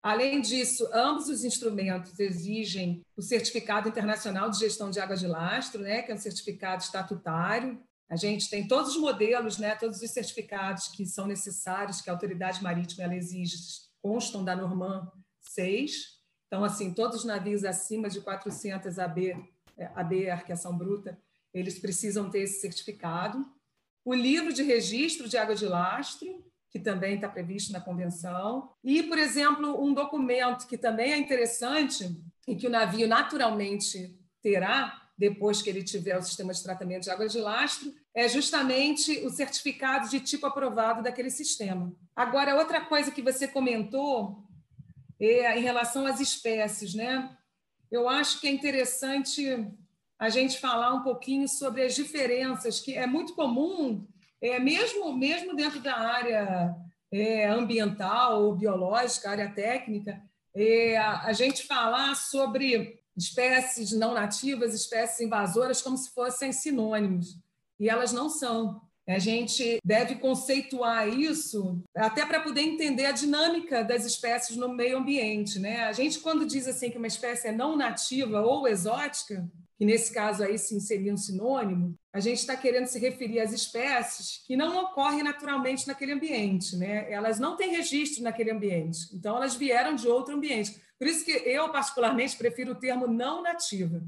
Além 0.00 0.40
disso, 0.40 0.88
ambos 0.92 1.28
os 1.28 1.42
instrumentos 1.42 2.16
exigem 2.20 3.04
o 3.16 3.22
certificado 3.22 3.88
internacional 3.88 4.48
de 4.48 4.60
gestão 4.60 4.90
de 4.90 5.00
água 5.00 5.16
de 5.16 5.26
lastro, 5.26 5.82
né, 5.82 6.02
que 6.02 6.12
é 6.12 6.14
um 6.14 6.18
certificado 6.18 6.84
estatutário, 6.84 7.82
a 8.08 8.16
gente 8.16 8.48
tem 8.48 8.68
todos 8.68 8.92
os 8.94 9.00
modelos, 9.00 9.58
né, 9.58 9.74
todos 9.74 10.00
os 10.00 10.10
certificados 10.10 10.88
que 10.88 11.04
são 11.04 11.26
necessários, 11.26 12.00
que 12.00 12.08
a 12.08 12.12
autoridade 12.12 12.62
marítima 12.62 13.04
ela 13.04 13.16
exige, 13.16 13.56
constam 14.00 14.44
da 14.44 14.54
Norman 14.54 15.10
6. 15.40 16.16
Então, 16.46 16.62
assim, 16.62 16.94
todos 16.94 17.18
os 17.18 17.24
navios 17.24 17.64
acima 17.64 18.08
de 18.08 18.20
400 18.20 18.98
AB, 18.98 19.34
AB 19.94 20.30
arqueação 20.30 20.76
bruta, 20.76 21.18
eles 21.52 21.78
precisam 21.78 22.30
ter 22.30 22.40
esse 22.40 22.60
certificado. 22.60 23.44
O 24.04 24.14
livro 24.14 24.52
de 24.52 24.62
registro 24.62 25.28
de 25.28 25.36
água 25.36 25.56
de 25.56 25.66
lastro, 25.66 26.44
que 26.70 26.78
também 26.78 27.16
está 27.16 27.28
previsto 27.28 27.72
na 27.72 27.80
convenção. 27.80 28.70
E, 28.84 29.02
por 29.02 29.18
exemplo, 29.18 29.82
um 29.82 29.92
documento 29.92 30.66
que 30.66 30.78
também 30.78 31.12
é 31.12 31.16
interessante 31.16 32.22
e 32.46 32.54
que 32.54 32.66
o 32.66 32.70
navio 32.70 33.08
naturalmente 33.08 34.16
terá, 34.40 35.05
depois 35.16 35.62
que 35.62 35.70
ele 35.70 35.82
tiver 35.82 36.18
o 36.18 36.22
sistema 36.22 36.52
de 36.52 36.62
tratamento 36.62 37.04
de 37.04 37.10
água 37.10 37.28
de 37.28 37.38
lastro, 37.38 37.92
é 38.14 38.28
justamente 38.28 39.24
o 39.24 39.30
certificado 39.30 40.08
de 40.08 40.20
tipo 40.20 40.46
aprovado 40.46 41.02
daquele 41.02 41.30
sistema. 41.30 41.92
Agora, 42.14 42.56
outra 42.56 42.82
coisa 42.82 43.10
que 43.10 43.22
você 43.22 43.48
comentou 43.48 44.44
é 45.18 45.58
em 45.58 45.62
relação 45.62 46.06
às 46.06 46.20
espécies, 46.20 46.94
né? 46.94 47.34
Eu 47.90 48.08
acho 48.08 48.40
que 48.40 48.46
é 48.46 48.50
interessante 48.50 49.66
a 50.18 50.28
gente 50.28 50.58
falar 50.58 50.94
um 50.94 51.02
pouquinho 51.02 51.48
sobre 51.48 51.82
as 51.82 51.94
diferenças, 51.94 52.80
que 52.80 52.94
é 52.94 53.06
muito 53.06 53.34
comum, 53.34 54.06
é, 54.40 54.58
mesmo, 54.58 55.16
mesmo 55.16 55.54
dentro 55.54 55.80
da 55.80 55.96
área 55.96 56.74
é, 57.12 57.46
ambiental 57.46 58.42
ou 58.42 58.54
biológica, 58.54 59.30
área 59.30 59.50
técnica, 59.50 60.20
é, 60.54 60.96
a 60.96 61.32
gente 61.32 61.66
falar 61.66 62.14
sobre 62.14 62.98
espécies 63.16 63.92
não 63.92 64.14
nativas, 64.14 64.74
espécies 64.74 65.20
invasoras, 65.20 65.80
como 65.80 65.96
se 65.96 66.10
fossem 66.10 66.52
sinônimos. 66.52 67.38
E 67.78 67.88
elas 67.88 68.12
não 68.12 68.28
são. 68.28 68.80
A 69.08 69.20
gente 69.20 69.78
deve 69.84 70.16
conceituar 70.16 71.08
isso 71.08 71.80
até 71.94 72.26
para 72.26 72.40
poder 72.40 72.62
entender 72.62 73.06
a 73.06 73.12
dinâmica 73.12 73.84
das 73.84 74.04
espécies 74.04 74.56
no 74.56 74.68
meio 74.68 74.98
ambiente. 74.98 75.60
Né? 75.60 75.84
A 75.84 75.92
gente, 75.92 76.18
quando 76.18 76.44
diz 76.44 76.66
assim 76.66 76.90
que 76.90 76.98
uma 76.98 77.06
espécie 77.06 77.48
é 77.48 77.52
não 77.52 77.76
nativa 77.76 78.40
ou 78.40 78.66
exótica, 78.66 79.48
que 79.78 79.84
nesse 79.84 80.12
caso 80.12 80.42
aí 80.42 80.58
sim 80.58 80.80
seria 80.80 81.12
um 81.12 81.16
sinônimo, 81.16 81.94
a 82.12 82.18
gente 82.18 82.38
está 82.38 82.56
querendo 82.56 82.86
se 82.86 82.98
referir 82.98 83.40
às 83.40 83.52
espécies 83.52 84.42
que 84.44 84.56
não 84.56 84.84
ocorrem 84.84 85.22
naturalmente 85.22 85.86
naquele 85.86 86.12
ambiente, 86.12 86.76
né? 86.76 87.10
Elas 87.12 87.38
não 87.38 87.56
têm 87.56 87.76
registro 87.76 88.24
naquele 88.24 88.50
ambiente, 88.50 88.98
então 89.12 89.36
elas 89.36 89.54
vieram 89.54 89.94
de 89.94 90.08
outro 90.08 90.34
ambiente. 90.34 90.80
Por 90.98 91.06
isso 91.06 91.24
que 91.24 91.32
eu, 91.32 91.70
particularmente, 91.70 92.36
prefiro 92.36 92.72
o 92.72 92.76
termo 92.76 93.06
não 93.06 93.42
nativa, 93.42 94.02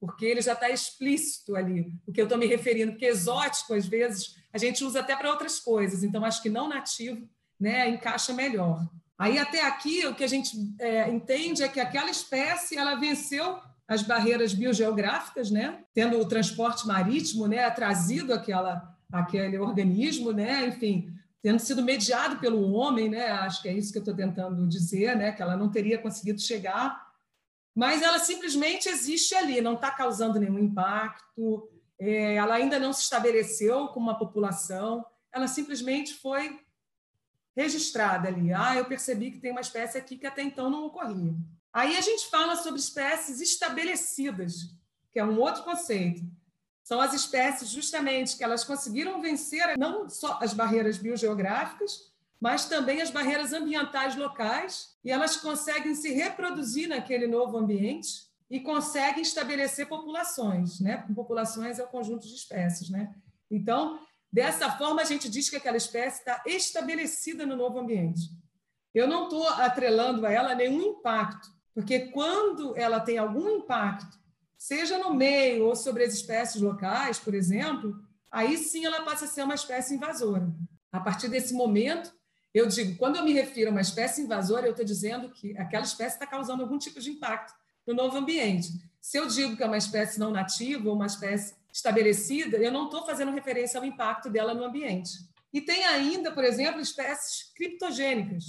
porque 0.00 0.26
ele 0.26 0.42
já 0.42 0.52
está 0.52 0.68
explícito 0.68 1.54
ali, 1.54 1.92
o 2.06 2.12
que 2.12 2.20
eu 2.20 2.24
estou 2.24 2.38
me 2.38 2.46
referindo, 2.46 2.92
porque 2.92 3.06
exótico, 3.06 3.74
às 3.74 3.86
vezes, 3.86 4.36
a 4.52 4.58
gente 4.58 4.84
usa 4.84 5.00
até 5.00 5.16
para 5.16 5.30
outras 5.30 5.60
coisas, 5.60 6.02
então 6.02 6.24
acho 6.24 6.42
que 6.42 6.50
não 6.50 6.68
nativo 6.68 7.28
né, 7.58 7.88
encaixa 7.88 8.32
melhor. 8.32 8.86
Aí, 9.16 9.38
até 9.38 9.64
aqui, 9.64 10.04
o 10.06 10.14
que 10.14 10.24
a 10.24 10.28
gente 10.28 10.56
é, 10.80 11.08
entende 11.08 11.62
é 11.62 11.68
que 11.68 11.80
aquela 11.80 12.10
espécie 12.10 12.76
ela 12.76 12.96
venceu 12.96 13.58
as 13.86 14.02
barreiras 14.02 14.52
biogeográficas, 14.52 15.50
né, 15.50 15.84
tendo 15.94 16.18
o 16.18 16.28
transporte 16.28 16.86
marítimo 16.86 17.46
né, 17.46 17.70
trazido 17.70 18.32
aquela, 18.32 18.96
aquele 19.12 19.58
organismo, 19.58 20.32
né, 20.32 20.66
enfim, 20.66 21.12
tendo 21.44 21.58
sido 21.58 21.82
mediado 21.82 22.38
pelo 22.38 22.72
homem, 22.72 23.10
né? 23.10 23.26
Acho 23.30 23.60
que 23.60 23.68
é 23.68 23.72
isso 23.74 23.92
que 23.92 23.98
eu 23.98 24.00
estou 24.00 24.16
tentando 24.16 24.66
dizer, 24.66 25.14
né? 25.14 25.30
Que 25.30 25.42
ela 25.42 25.58
não 25.58 25.70
teria 25.70 25.98
conseguido 25.98 26.40
chegar, 26.40 27.06
mas 27.74 28.00
ela 28.00 28.18
simplesmente 28.18 28.88
existe 28.88 29.34
ali, 29.34 29.60
não 29.60 29.74
está 29.74 29.90
causando 29.90 30.40
nenhum 30.40 30.58
impacto, 30.58 31.68
é, 31.98 32.36
ela 32.36 32.54
ainda 32.54 32.78
não 32.78 32.94
se 32.94 33.02
estabeleceu 33.02 33.88
com 33.88 34.00
uma 34.00 34.18
população, 34.18 35.04
ela 35.30 35.46
simplesmente 35.46 36.14
foi 36.14 36.58
registrada 37.54 38.26
ali. 38.26 38.50
Ah, 38.50 38.76
eu 38.76 38.86
percebi 38.86 39.30
que 39.30 39.38
tem 39.38 39.50
uma 39.50 39.60
espécie 39.60 39.98
aqui 39.98 40.16
que 40.16 40.26
até 40.26 40.42
então 40.42 40.70
não 40.70 40.86
ocorria. 40.86 41.34
Aí 41.70 41.94
a 41.94 42.00
gente 42.00 42.26
fala 42.30 42.56
sobre 42.56 42.80
espécies 42.80 43.42
estabelecidas, 43.42 44.74
que 45.12 45.18
é 45.18 45.24
um 45.24 45.38
outro 45.38 45.62
conceito. 45.62 46.22
São 46.84 47.00
as 47.00 47.14
espécies 47.14 47.70
justamente 47.70 48.36
que 48.36 48.44
elas 48.44 48.62
conseguiram 48.62 49.20
vencer 49.20 49.76
não 49.78 50.06
só 50.08 50.38
as 50.42 50.52
barreiras 50.52 50.98
biogeográficas, 50.98 52.12
mas 52.38 52.66
também 52.66 53.00
as 53.00 53.10
barreiras 53.10 53.54
ambientais 53.54 54.14
locais, 54.16 54.94
e 55.02 55.10
elas 55.10 55.34
conseguem 55.38 55.94
se 55.94 56.12
reproduzir 56.12 56.86
naquele 56.86 57.26
novo 57.26 57.56
ambiente 57.56 58.26
e 58.50 58.60
conseguem 58.60 59.22
estabelecer 59.22 59.88
populações, 59.88 60.78
né? 60.78 61.06
Populações 61.14 61.78
é 61.78 61.84
o 61.84 61.88
conjunto 61.88 62.28
de 62.28 62.34
espécies, 62.34 62.90
né? 62.90 63.14
Então, 63.50 63.98
dessa 64.30 64.70
forma 64.72 65.00
a 65.00 65.06
gente 65.06 65.26
diz 65.26 65.48
que 65.48 65.56
aquela 65.56 65.78
espécie 65.78 66.18
está 66.18 66.42
estabelecida 66.44 67.46
no 67.46 67.56
novo 67.56 67.78
ambiente. 67.78 68.30
Eu 68.92 69.08
não 69.08 69.24
estou 69.24 69.48
atrelando 69.48 70.26
a 70.26 70.30
ela 70.30 70.54
nenhum 70.54 70.82
impacto, 70.82 71.48
porque 71.72 72.08
quando 72.08 72.76
ela 72.76 73.00
tem 73.00 73.16
algum 73.16 73.48
impacto 73.56 74.18
seja 74.56 74.98
no 74.98 75.14
meio 75.14 75.66
ou 75.66 75.76
sobre 75.76 76.04
as 76.04 76.14
espécies 76.14 76.62
locais, 76.62 77.18
por 77.18 77.34
exemplo, 77.34 77.96
aí 78.30 78.56
sim 78.56 78.84
ela 78.84 79.02
passa 79.02 79.24
a 79.24 79.28
ser 79.28 79.42
uma 79.42 79.54
espécie 79.54 79.94
invasora. 79.94 80.52
A 80.92 81.00
partir 81.00 81.28
desse 81.28 81.52
momento, 81.54 82.12
eu 82.52 82.66
digo, 82.66 82.96
quando 82.96 83.16
eu 83.16 83.24
me 83.24 83.32
refiro 83.32 83.70
a 83.70 83.72
uma 83.72 83.80
espécie 83.80 84.22
invasora, 84.22 84.66
eu 84.66 84.70
estou 84.70 84.84
dizendo 84.84 85.28
que 85.30 85.56
aquela 85.58 85.84
espécie 85.84 86.16
está 86.16 86.26
causando 86.26 86.62
algum 86.62 86.78
tipo 86.78 87.00
de 87.00 87.10
impacto 87.10 87.52
no 87.86 87.94
novo 87.94 88.16
ambiente. 88.16 88.68
Se 89.00 89.18
eu 89.18 89.26
digo 89.26 89.56
que 89.56 89.62
é 89.62 89.66
uma 89.66 89.76
espécie 89.76 90.18
não 90.18 90.30
nativa 90.30 90.88
ou 90.88 90.94
uma 90.94 91.06
espécie 91.06 91.54
estabelecida, 91.72 92.56
eu 92.56 92.70
não 92.70 92.84
estou 92.84 93.04
fazendo 93.04 93.32
referência 93.32 93.78
ao 93.78 93.84
impacto 93.84 94.30
dela 94.30 94.54
no 94.54 94.64
ambiente. 94.64 95.10
E 95.52 95.60
tem 95.60 95.84
ainda, 95.84 96.32
por 96.32 96.44
exemplo, 96.44 96.80
espécies 96.80 97.52
criptogênicas, 97.54 98.44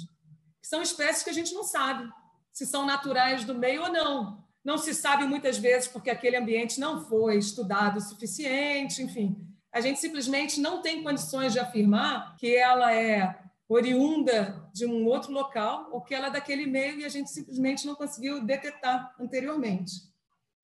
que 0.62 0.68
são 0.68 0.82
espécies 0.82 1.24
que 1.24 1.30
a 1.30 1.34
gente 1.34 1.54
não 1.54 1.64
sabe 1.64 2.10
se 2.52 2.66
são 2.66 2.86
naturais 2.86 3.44
do 3.44 3.56
meio 3.56 3.82
ou 3.82 3.92
não 3.92 4.45
não 4.66 4.80
se 4.80 4.96
sabe 4.96 5.28
muitas 5.28 5.60
vezes 5.60 5.88
porque 5.88 6.10
aquele 6.10 6.36
ambiente 6.36 6.80
não 6.80 7.06
foi 7.06 7.38
estudado 7.38 7.98
o 7.98 8.02
suficiente, 8.02 9.04
enfim. 9.04 9.38
A 9.72 9.80
gente 9.80 10.00
simplesmente 10.00 10.60
não 10.60 10.82
tem 10.82 11.04
condições 11.04 11.54
de 11.54 11.60
afirmar 11.60 12.36
que 12.36 12.56
ela 12.56 12.92
é 12.92 13.40
oriunda 13.70 14.68
de 14.74 14.88
um 14.88 15.06
outro 15.06 15.32
local 15.32 15.90
ou 15.92 16.02
que 16.02 16.16
ela 16.16 16.28
é 16.28 16.32
daquele 16.32 16.66
meio 16.66 17.00
e 17.00 17.06
a 17.06 17.10
gente 17.10 17.30
simplesmente 17.30 17.86
não 17.86 17.94
conseguiu 17.94 18.44
detectar 18.44 19.14
anteriormente. 19.20 19.92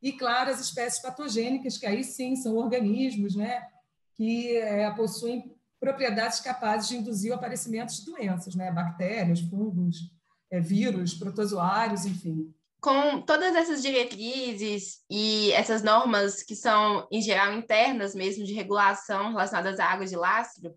E, 0.02 0.12
claro, 0.12 0.50
as 0.50 0.60
espécies 0.60 1.00
patogênicas, 1.00 1.78
que 1.78 1.86
aí 1.86 2.04
sim 2.04 2.36
são 2.36 2.56
organismos 2.56 3.36
né, 3.36 3.68
que 4.16 4.58
é, 4.58 4.90
possuem 4.92 5.56
propriedades 5.80 6.40
capazes 6.40 6.90
de 6.90 6.98
induzir 6.98 7.32
o 7.32 7.36
aparecimento 7.36 7.94
de 7.94 8.06
doenças, 8.06 8.56
né, 8.56 8.72
bactérias, 8.72 9.42
fungos, 9.42 10.12
é, 10.50 10.60
vírus, 10.60 11.14
protozoários, 11.14 12.06
enfim 12.06 12.52
com 12.82 13.22
todas 13.22 13.56
essas 13.56 13.82
diretrizes 13.84 15.02
e 15.10 15.52
essas 15.52 15.84
normas 15.84 16.42
que 16.42 16.56
são, 16.56 17.08
em 17.12 17.22
geral, 17.22 17.54
internas 17.54 18.16
mesmo 18.16 18.44
de 18.44 18.54
regulação 18.54 19.30
relacionadas 19.30 19.80
à 19.80 19.86
água 19.86 20.06
de 20.08 20.16
lastro, 20.16 20.74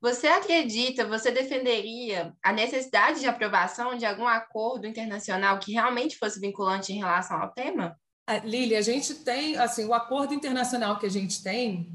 você 0.00 0.26
acredita, 0.26 1.06
você 1.06 1.30
defenderia 1.30 2.34
a 2.42 2.52
necessidade 2.52 3.20
de 3.20 3.28
aprovação 3.28 3.96
de 3.96 4.06
algum 4.06 4.26
acordo 4.26 4.86
internacional 4.86 5.58
que 5.58 5.72
realmente 5.72 6.16
fosse 6.16 6.40
vinculante 6.40 6.92
em 6.92 6.98
relação 6.98 7.40
ao 7.40 7.52
tema? 7.52 7.96
Ah, 8.26 8.38
Lili, 8.38 8.74
a 8.74 8.80
gente 8.80 9.14
tem, 9.16 9.56
assim, 9.58 9.84
o 9.84 9.92
acordo 9.92 10.32
internacional 10.32 10.98
que 10.98 11.06
a 11.06 11.10
gente 11.10 11.42
tem 11.42 11.92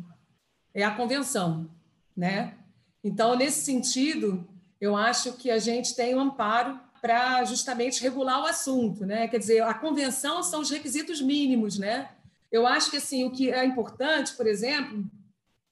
é 0.73 0.83
a 0.83 0.95
convenção, 0.95 1.69
né? 2.15 2.55
Então, 3.03 3.35
nesse 3.35 3.65
sentido, 3.65 4.47
eu 4.79 4.95
acho 4.95 5.33
que 5.33 5.49
a 5.49 5.57
gente 5.57 5.95
tem 5.95 6.15
um 6.15 6.19
amparo 6.19 6.79
para 7.01 7.43
justamente 7.45 8.01
regular 8.01 8.41
o 8.41 8.45
assunto, 8.45 9.05
né? 9.05 9.27
Quer 9.27 9.39
dizer, 9.39 9.63
a 9.63 9.73
convenção 9.73 10.41
são 10.43 10.61
os 10.61 10.69
requisitos 10.69 11.21
mínimos, 11.21 11.77
né? 11.77 12.09
Eu 12.51 12.65
acho 12.65 12.89
que 12.89 12.97
assim 12.97 13.23
o 13.23 13.31
que 13.31 13.51
é 13.51 13.65
importante, 13.65 14.33
por 14.35 14.47
exemplo, 14.47 15.05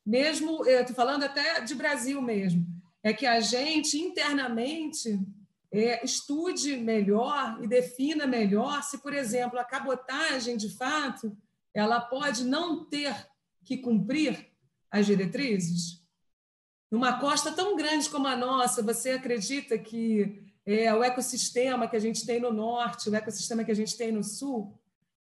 mesmo 0.05 0.65
estou 0.65 0.95
falando 0.95 1.23
até 1.23 1.61
de 1.61 1.73
Brasil 1.73 2.21
mesmo, 2.21 2.65
é 3.01 3.13
que 3.13 3.25
a 3.25 3.39
gente 3.39 3.97
internamente 3.97 5.19
é, 5.71 6.03
estude 6.05 6.77
melhor 6.77 7.59
e 7.61 7.67
defina 7.67 8.25
melhor 8.25 8.83
se, 8.83 8.97
por 8.99 9.13
exemplo, 9.13 9.59
a 9.59 9.63
cabotagem 9.63 10.57
de 10.57 10.69
fato 10.69 11.35
ela 11.73 11.99
pode 11.99 12.45
não 12.45 12.85
ter 12.85 13.13
que 13.63 13.77
cumprir 13.77 14.47
as 14.89 15.05
diretrizes. 15.05 16.01
Numa 16.89 17.19
costa 17.19 17.51
tão 17.51 17.75
grande 17.75 18.09
como 18.09 18.27
a 18.27 18.37
nossa, 18.37 18.81
você 18.81 19.11
acredita 19.11 19.77
que 19.77 20.44
é, 20.65 20.93
o 20.93 21.03
ecossistema 21.03 21.87
que 21.87 21.95
a 21.95 21.99
gente 21.99 22.25
tem 22.25 22.39
no 22.39 22.51
norte, 22.51 23.09
o 23.09 23.15
ecossistema 23.15 23.63
que 23.63 23.71
a 23.71 23.75
gente 23.75 23.95
tem 23.95 24.11
no 24.11 24.23
sul, 24.23 24.77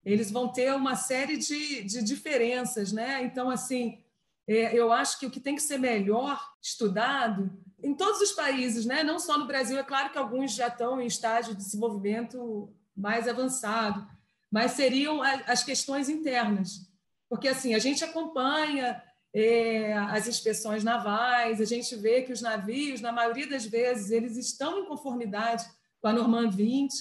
eles 0.05 0.31
vão 0.31 0.48
ter 0.48 0.74
uma 0.74 0.96
série 0.96 1.37
de, 1.37 1.83
de 1.83 2.03
diferenças, 2.03 2.92
né? 2.92 3.22
Então, 3.22 3.50
assim, 3.50 4.03
é, 4.46 4.74
eu 4.76 4.92
acho 4.92 5.18
que 5.18 5.26
o 5.26 5.31
que 5.31 5.40
tem 5.40 5.55
que 5.55 5.62
ser 5.62 5.79
melhor 5.79 6.38
estudado 6.61 7.50
em 7.83 7.94
todos 7.94 8.20
os 8.20 8.33
países, 8.33 8.85
né? 8.85 9.03
Não 9.03 9.18
só 9.18 9.38
no 9.38 9.46
Brasil, 9.46 9.79
é 9.79 9.83
claro 9.83 10.11
que 10.11 10.18
alguns 10.18 10.53
já 10.53 10.68
estão 10.68 11.00
em 11.00 11.07
estágio 11.07 11.55
de 11.55 11.62
desenvolvimento 11.62 12.72
mais 12.94 13.26
avançado, 13.26 14.07
mas 14.50 14.72
seriam 14.72 15.22
as 15.22 15.62
questões 15.62 16.09
internas, 16.09 16.90
porque 17.29 17.48
assim 17.48 17.74
a 17.74 17.79
gente 17.79 18.05
acompanha 18.05 19.03
é, 19.35 19.93
as 19.93 20.27
inspeções 20.27 20.83
navais, 20.83 21.61
a 21.61 21.64
gente 21.64 21.95
vê 21.97 22.23
que 22.23 22.33
os 22.33 22.40
navios, 22.40 23.01
na 23.01 23.12
maioria 23.12 23.49
das 23.49 23.64
vezes, 23.64 24.11
eles 24.11 24.37
estão 24.37 24.81
em 24.81 24.87
conformidade 24.87 25.64
com 26.01 26.09
a 26.09 26.12
Norman 26.12 26.51
20, 26.51 26.93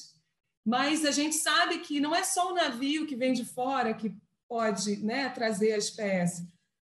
mas 0.65 1.05
a 1.05 1.11
gente 1.11 1.35
sabe 1.35 1.79
que 1.79 1.99
não 1.99 2.15
é 2.15 2.23
só 2.23 2.51
o 2.51 2.55
navio 2.55 3.07
que 3.07 3.15
vem 3.15 3.33
de 3.33 3.45
fora 3.45 3.93
que 3.93 4.15
pode 4.47 4.97
né, 4.97 5.29
trazer 5.29 5.73
a 5.73 5.77
espécie. 5.77 6.47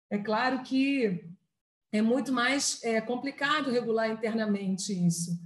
É 0.09 0.17
claro 0.17 0.61
que 0.63 1.23
é 1.91 2.01
muito 2.01 2.31
mais 2.31 2.83
é, 2.83 3.01
complicado 3.01 3.71
regular 3.71 4.09
internamente 4.09 4.93
isso. 4.93 5.39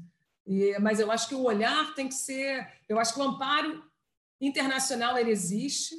E, 0.46 0.78
mas 0.80 1.00
eu 1.00 1.12
acho 1.12 1.28
que 1.28 1.36
o 1.36 1.44
olhar 1.44 1.94
tem 1.96 2.08
que 2.08 2.14
ser. 2.14 2.68
Eu 2.88 3.00
acho 3.00 3.14
que 3.14 3.20
o 3.20 3.24
amparo 3.24 3.84
internacional 4.40 5.18
ele 5.18 5.32
existe, 5.32 5.96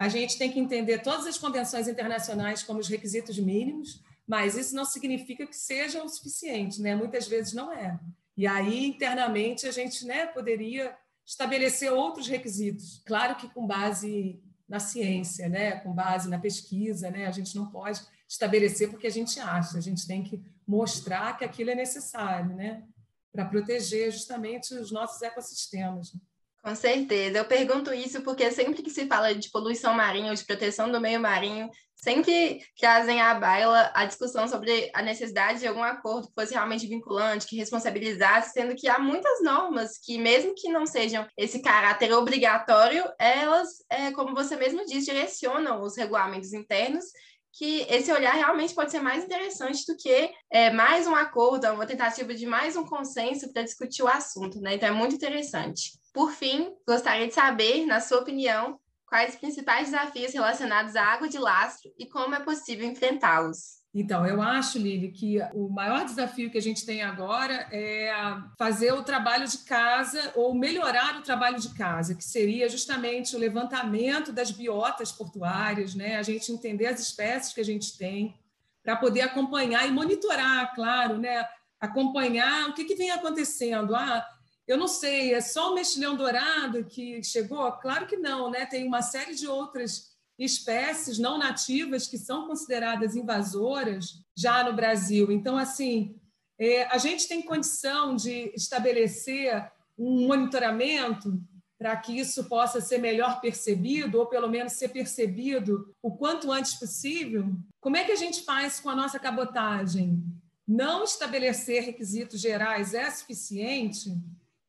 A 0.00 0.08
gente 0.08 0.38
tem 0.38 0.50
que 0.50 0.58
entender 0.58 1.00
todas 1.00 1.26
as 1.26 1.36
convenções 1.36 1.86
internacionais 1.86 2.62
como 2.62 2.80
os 2.80 2.88
requisitos 2.88 3.38
mínimos, 3.38 4.02
mas 4.26 4.56
isso 4.56 4.74
não 4.74 4.86
significa 4.86 5.46
que 5.46 5.54
seja 5.54 6.02
o 6.02 6.08
suficiente, 6.08 6.80
né? 6.80 6.96
Muitas 6.96 7.28
vezes 7.28 7.52
não 7.52 7.70
é. 7.70 8.00
E 8.34 8.46
aí, 8.46 8.86
internamente, 8.86 9.66
a 9.66 9.70
gente 9.70 10.06
né, 10.06 10.24
poderia 10.24 10.96
estabelecer 11.26 11.92
outros 11.92 12.26
requisitos, 12.26 13.02
claro 13.04 13.36
que 13.36 13.48
com 13.50 13.66
base 13.66 14.42
na 14.66 14.80
ciência, 14.80 15.48
né? 15.48 15.72
com 15.80 15.92
base 15.92 16.30
na 16.30 16.38
pesquisa, 16.38 17.10
né? 17.10 17.26
a 17.26 17.30
gente 17.30 17.54
não 17.54 17.66
pode 17.70 18.00
estabelecer 18.26 18.88
porque 18.88 19.06
a 19.06 19.10
gente 19.10 19.38
acha, 19.38 19.76
a 19.76 19.80
gente 19.80 20.06
tem 20.06 20.22
que 20.22 20.42
mostrar 20.66 21.36
que 21.36 21.44
aquilo 21.44 21.70
é 21.70 21.74
necessário 21.74 22.54
né? 22.54 22.82
para 23.30 23.44
proteger 23.44 24.10
justamente 24.10 24.72
os 24.72 24.90
nossos 24.90 25.20
ecossistemas. 25.20 26.12
Com 26.62 26.74
certeza. 26.74 27.38
Eu 27.38 27.44
pergunto 27.46 27.92
isso 27.92 28.22
porque 28.22 28.50
sempre 28.50 28.82
que 28.82 28.90
se 28.90 29.06
fala 29.06 29.34
de 29.34 29.50
poluição 29.50 29.94
marinha 29.94 30.28
ou 30.30 30.34
de 30.34 30.44
proteção 30.44 30.92
do 30.92 31.00
meio 31.00 31.18
marinho, 31.18 31.70
sempre 31.94 32.60
trazem 32.78 33.20
à 33.20 33.34
baila 33.34 33.90
a 33.94 34.04
discussão 34.04 34.46
sobre 34.46 34.90
a 34.94 35.00
necessidade 35.00 35.60
de 35.60 35.66
algum 35.66 35.82
acordo 35.82 36.28
que 36.28 36.34
fosse 36.34 36.52
realmente 36.52 36.86
vinculante, 36.86 37.46
que 37.46 37.56
responsabilizasse, 37.56 38.52
sendo 38.52 38.74
que 38.74 38.88
há 38.88 38.98
muitas 38.98 39.42
normas 39.42 39.98
que, 39.98 40.18
mesmo 40.18 40.54
que 40.54 40.68
não 40.68 40.84
sejam 40.84 41.26
esse 41.34 41.62
caráter 41.62 42.12
obrigatório, 42.12 43.04
elas, 43.18 43.68
é, 43.88 44.10
como 44.12 44.34
você 44.34 44.54
mesmo 44.54 44.84
diz, 44.84 45.06
direcionam 45.06 45.82
os 45.82 45.96
regulamentos 45.96 46.52
internos 46.52 47.06
que 47.52 47.80
esse 47.88 48.12
olhar 48.12 48.34
realmente 48.34 48.74
pode 48.74 48.90
ser 48.90 49.00
mais 49.00 49.24
interessante 49.24 49.84
do 49.86 49.96
que 49.96 50.30
é, 50.52 50.70
mais 50.70 51.06
um 51.06 51.14
acordo, 51.14 51.66
uma 51.72 51.86
tentativa 51.86 52.32
de 52.34 52.46
mais 52.46 52.76
um 52.76 52.84
consenso 52.84 53.52
para 53.52 53.62
discutir 53.62 54.02
o 54.02 54.08
assunto, 54.08 54.60
né? 54.60 54.74
Então 54.74 54.88
é 54.88 54.92
muito 54.92 55.16
interessante. 55.16 55.99
Por 56.12 56.32
fim, 56.32 56.74
gostaria 56.86 57.28
de 57.28 57.34
saber, 57.34 57.86
na 57.86 58.00
sua 58.00 58.18
opinião, 58.18 58.78
quais 59.06 59.34
os 59.34 59.40
principais 59.40 59.86
desafios 59.90 60.32
relacionados 60.32 60.94
à 60.96 61.04
água 61.04 61.28
de 61.28 61.38
lastro 61.38 61.92
e 61.98 62.06
como 62.06 62.34
é 62.34 62.40
possível 62.40 62.86
enfrentá-los. 62.86 63.80
Então, 63.92 64.24
eu 64.24 64.40
acho, 64.40 64.78
Lili, 64.78 65.10
que 65.10 65.38
o 65.52 65.68
maior 65.68 66.04
desafio 66.04 66.48
que 66.48 66.56
a 66.56 66.62
gente 66.62 66.86
tem 66.86 67.02
agora 67.02 67.66
é 67.72 68.12
fazer 68.56 68.92
o 68.92 69.02
trabalho 69.02 69.48
de 69.48 69.58
casa 69.58 70.32
ou 70.36 70.54
melhorar 70.54 71.18
o 71.18 71.22
trabalho 71.22 71.58
de 71.58 71.74
casa, 71.74 72.14
que 72.14 72.22
seria 72.22 72.68
justamente 72.68 73.34
o 73.34 73.38
levantamento 73.38 74.32
das 74.32 74.52
biotas 74.52 75.10
portuárias, 75.10 75.96
né? 75.96 76.16
a 76.16 76.22
gente 76.22 76.52
entender 76.52 76.86
as 76.86 77.00
espécies 77.00 77.52
que 77.52 77.60
a 77.60 77.64
gente 77.64 77.98
tem, 77.98 78.38
para 78.80 78.94
poder 78.94 79.22
acompanhar 79.22 79.86
e 79.88 79.90
monitorar, 79.90 80.72
claro, 80.72 81.18
né? 81.18 81.44
acompanhar 81.80 82.68
o 82.68 82.74
que, 82.74 82.84
que 82.84 82.94
vem 82.94 83.10
acontecendo. 83.10 83.96
Ah, 83.96 84.24
eu 84.66 84.76
não 84.76 84.88
sei, 84.88 85.34
é 85.34 85.40
só 85.40 85.72
o 85.72 85.74
mexilhão 85.74 86.16
dourado 86.16 86.84
que 86.84 87.22
chegou? 87.22 87.70
Claro 87.72 88.06
que 88.06 88.16
não, 88.16 88.50
né? 88.50 88.66
Tem 88.66 88.86
uma 88.86 89.02
série 89.02 89.34
de 89.34 89.46
outras 89.46 90.10
espécies 90.38 91.18
não 91.18 91.36
nativas 91.36 92.06
que 92.06 92.16
são 92.16 92.46
consideradas 92.46 93.14
invasoras 93.14 94.22
já 94.36 94.64
no 94.64 94.72
Brasil. 94.72 95.30
Então, 95.30 95.58
assim, 95.58 96.16
é, 96.58 96.84
a 96.84 96.98
gente 96.98 97.28
tem 97.28 97.42
condição 97.42 98.16
de 98.16 98.52
estabelecer 98.54 99.70
um 99.98 100.26
monitoramento 100.26 101.38
para 101.78 101.96
que 101.96 102.18
isso 102.18 102.44
possa 102.44 102.80
ser 102.80 102.98
melhor 102.98 103.40
percebido, 103.40 104.18
ou 104.18 104.26
pelo 104.26 104.48
menos 104.48 104.74
ser 104.74 104.88
percebido 104.88 105.94
o 106.02 106.10
quanto 106.10 106.52
antes 106.52 106.74
possível? 106.74 107.50
Como 107.80 107.96
é 107.96 108.04
que 108.04 108.12
a 108.12 108.16
gente 108.16 108.42
faz 108.42 108.78
com 108.78 108.90
a 108.90 108.94
nossa 108.94 109.18
cabotagem? 109.18 110.22
Não 110.68 111.04
estabelecer 111.04 111.82
requisitos 111.82 112.38
gerais 112.38 112.92
é 112.92 113.10
suficiente? 113.10 114.14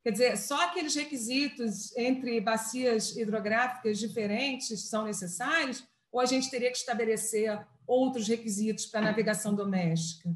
Quer 0.03 0.11
dizer, 0.11 0.37
só 0.37 0.65
aqueles 0.65 0.95
requisitos 0.95 1.95
entre 1.95 2.41
bacias 2.41 3.15
hidrográficas 3.15 3.99
diferentes 3.99 4.89
são 4.89 5.05
necessários? 5.05 5.83
Ou 6.11 6.19
a 6.19 6.25
gente 6.25 6.49
teria 6.49 6.71
que 6.71 6.77
estabelecer 6.77 7.63
outros 7.85 8.27
requisitos 8.27 8.87
para 8.87 9.01
navegação 9.01 9.53
doméstica? 9.53 10.35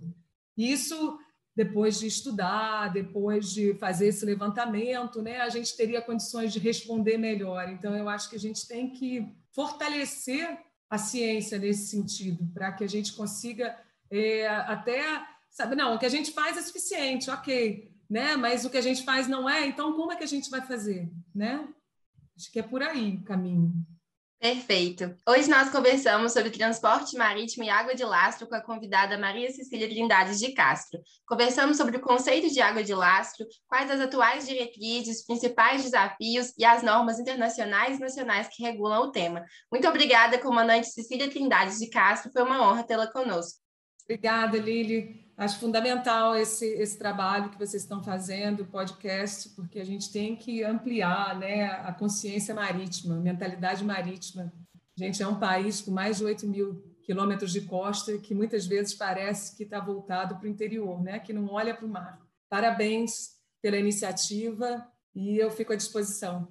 Isso, 0.55 1.17
depois 1.55 1.99
de 1.99 2.05
estudar, 2.05 2.93
depois 2.93 3.51
de 3.51 3.73
fazer 3.73 4.07
esse 4.07 4.23
levantamento, 4.23 5.21
né, 5.21 5.41
a 5.41 5.49
gente 5.49 5.75
teria 5.75 6.01
condições 6.01 6.53
de 6.53 6.59
responder 6.59 7.17
melhor. 7.17 7.67
Então, 7.69 7.95
eu 7.95 8.07
acho 8.07 8.29
que 8.29 8.35
a 8.35 8.39
gente 8.39 8.67
tem 8.67 8.91
que 8.91 9.27
fortalecer 9.51 10.59
a 10.87 10.99
ciência 10.99 11.57
nesse 11.57 11.87
sentido, 11.87 12.47
para 12.53 12.71
que 12.71 12.83
a 12.83 12.87
gente 12.87 13.13
consiga 13.13 13.75
é, 14.11 14.47
até. 14.47 15.25
Sabe, 15.49 15.75
não, 15.75 15.95
o 15.95 15.99
que 15.99 16.05
a 16.05 16.09
gente 16.09 16.31
faz 16.31 16.55
é 16.55 16.61
suficiente, 16.61 17.31
ok 17.31 17.94
né? 18.09 18.35
Mas 18.35 18.65
o 18.65 18.69
que 18.69 18.77
a 18.77 18.81
gente 18.81 19.03
faz 19.03 19.27
não 19.27 19.49
é, 19.49 19.65
então 19.65 19.93
como 19.93 20.11
é 20.11 20.15
que 20.15 20.23
a 20.23 20.27
gente 20.27 20.49
vai 20.49 20.61
fazer, 20.61 21.09
né? 21.33 21.67
Acho 22.37 22.51
que 22.51 22.59
é 22.59 22.63
por 22.63 22.83
aí 22.83 23.15
o 23.15 23.23
caminho. 23.23 23.73
Perfeito. 24.45 25.15
Hoje 25.27 25.49
nós 25.49 25.71
conversamos 25.71 26.33
sobre 26.33 26.51
transporte 26.51 27.17
marítimo 27.17 27.63
e 27.63 27.69
água 27.69 27.95
de 27.95 28.03
lastro 28.03 28.45
com 28.45 28.53
a 28.53 28.61
convidada 28.61 29.17
Maria 29.17 29.49
Cecília 29.49 29.89
Trindades 29.89 30.39
de 30.39 30.51
Castro. 30.51 30.99
Conversamos 31.25 31.77
sobre 31.77 31.97
o 31.97 32.01
conceito 32.01 32.53
de 32.53 32.61
água 32.61 32.83
de 32.83 32.93
lastro, 32.93 33.47
quais 33.65 33.89
as 33.89 33.99
atuais 33.99 34.45
diretrizes, 34.45 35.25
principais 35.25 35.83
desafios 35.83 36.53
e 36.59 36.65
as 36.65 36.83
normas 36.83 37.17
internacionais 37.17 37.97
e 37.97 38.01
nacionais 38.01 38.47
que 38.47 38.61
regulam 38.61 39.03
o 39.03 39.11
tema. 39.11 39.43
Muito 39.71 39.87
obrigada, 39.87 40.37
comandante 40.37 40.91
Cecília 40.91 41.29
Trindades 41.29 41.79
de 41.79 41.89
Castro. 41.89 42.31
Foi 42.31 42.43
uma 42.43 42.61
honra 42.61 42.83
tê-la 42.83 43.07
conosco. 43.07 43.64
Obrigada, 44.05 44.57
Lili. 44.57 45.25
Acho 45.37 45.59
fundamental 45.59 46.35
esse, 46.35 46.65
esse 46.65 46.97
trabalho 46.97 47.49
que 47.49 47.57
vocês 47.57 47.83
estão 47.83 48.01
fazendo, 48.01 48.61
o 48.61 48.67
podcast, 48.67 49.49
porque 49.49 49.79
a 49.79 49.83
gente 49.83 50.09
tem 50.11 50.35
que 50.35 50.63
ampliar 50.63 51.37
né, 51.37 51.65
a 51.65 51.91
consciência 51.91 52.55
marítima, 52.55 53.15
a 53.15 53.19
mentalidade 53.19 53.83
marítima. 53.83 54.53
A 54.97 55.03
gente 55.03 55.21
é 55.21 55.27
um 55.27 55.37
país 55.37 55.81
com 55.81 55.91
mais 55.91 56.17
de 56.17 56.23
8 56.23 56.47
mil 56.47 56.95
quilômetros 57.03 57.51
de 57.51 57.61
costa 57.61 58.17
que 58.17 58.33
muitas 58.33 58.65
vezes 58.65 58.93
parece 58.93 59.57
que 59.57 59.63
está 59.63 59.79
voltado 59.79 60.37
para 60.37 60.45
o 60.45 60.49
interior, 60.49 61.03
né, 61.03 61.19
que 61.19 61.33
não 61.33 61.51
olha 61.51 61.75
para 61.75 61.85
o 61.85 61.89
mar. 61.89 62.19
Parabéns 62.49 63.35
pela 63.61 63.77
iniciativa 63.77 64.87
e 65.13 65.37
eu 65.37 65.51
fico 65.51 65.73
à 65.73 65.75
disposição. 65.75 66.47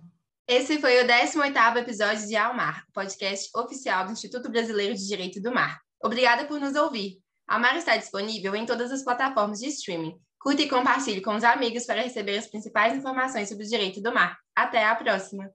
Esse 0.46 0.78
foi 0.78 1.02
o 1.02 1.06
18º 1.06 1.78
episódio 1.78 2.28
de 2.28 2.36
Almar, 2.36 2.84
podcast 2.92 3.48
oficial 3.56 4.04
do 4.04 4.12
Instituto 4.12 4.50
Brasileiro 4.50 4.94
de 4.94 5.06
Direito 5.06 5.40
do 5.40 5.50
Mar. 5.50 5.80
Obrigada 6.02 6.44
por 6.44 6.60
nos 6.60 6.74
ouvir. 6.74 7.23
A 7.46 7.59
Mar 7.59 7.76
está 7.76 7.96
disponível 7.96 8.54
em 8.54 8.64
todas 8.66 8.90
as 8.90 9.04
plataformas 9.04 9.59
de 9.59 9.68
streaming. 9.68 10.18
Curta 10.40 10.62
e 10.62 10.68
compartilhe 10.68 11.22
com 11.22 11.35
os 11.35 11.44
amigos 11.44 11.87
para 11.87 12.02
receber 12.02 12.38
as 12.38 12.46
principais 12.46 12.96
informações 12.96 13.48
sobre 13.48 13.64
o 13.64 13.68
direito 13.68 14.02
do 14.02 14.12
mar. 14.12 14.38
Até 14.54 14.85
a 14.85 14.94
próxima! 14.94 15.50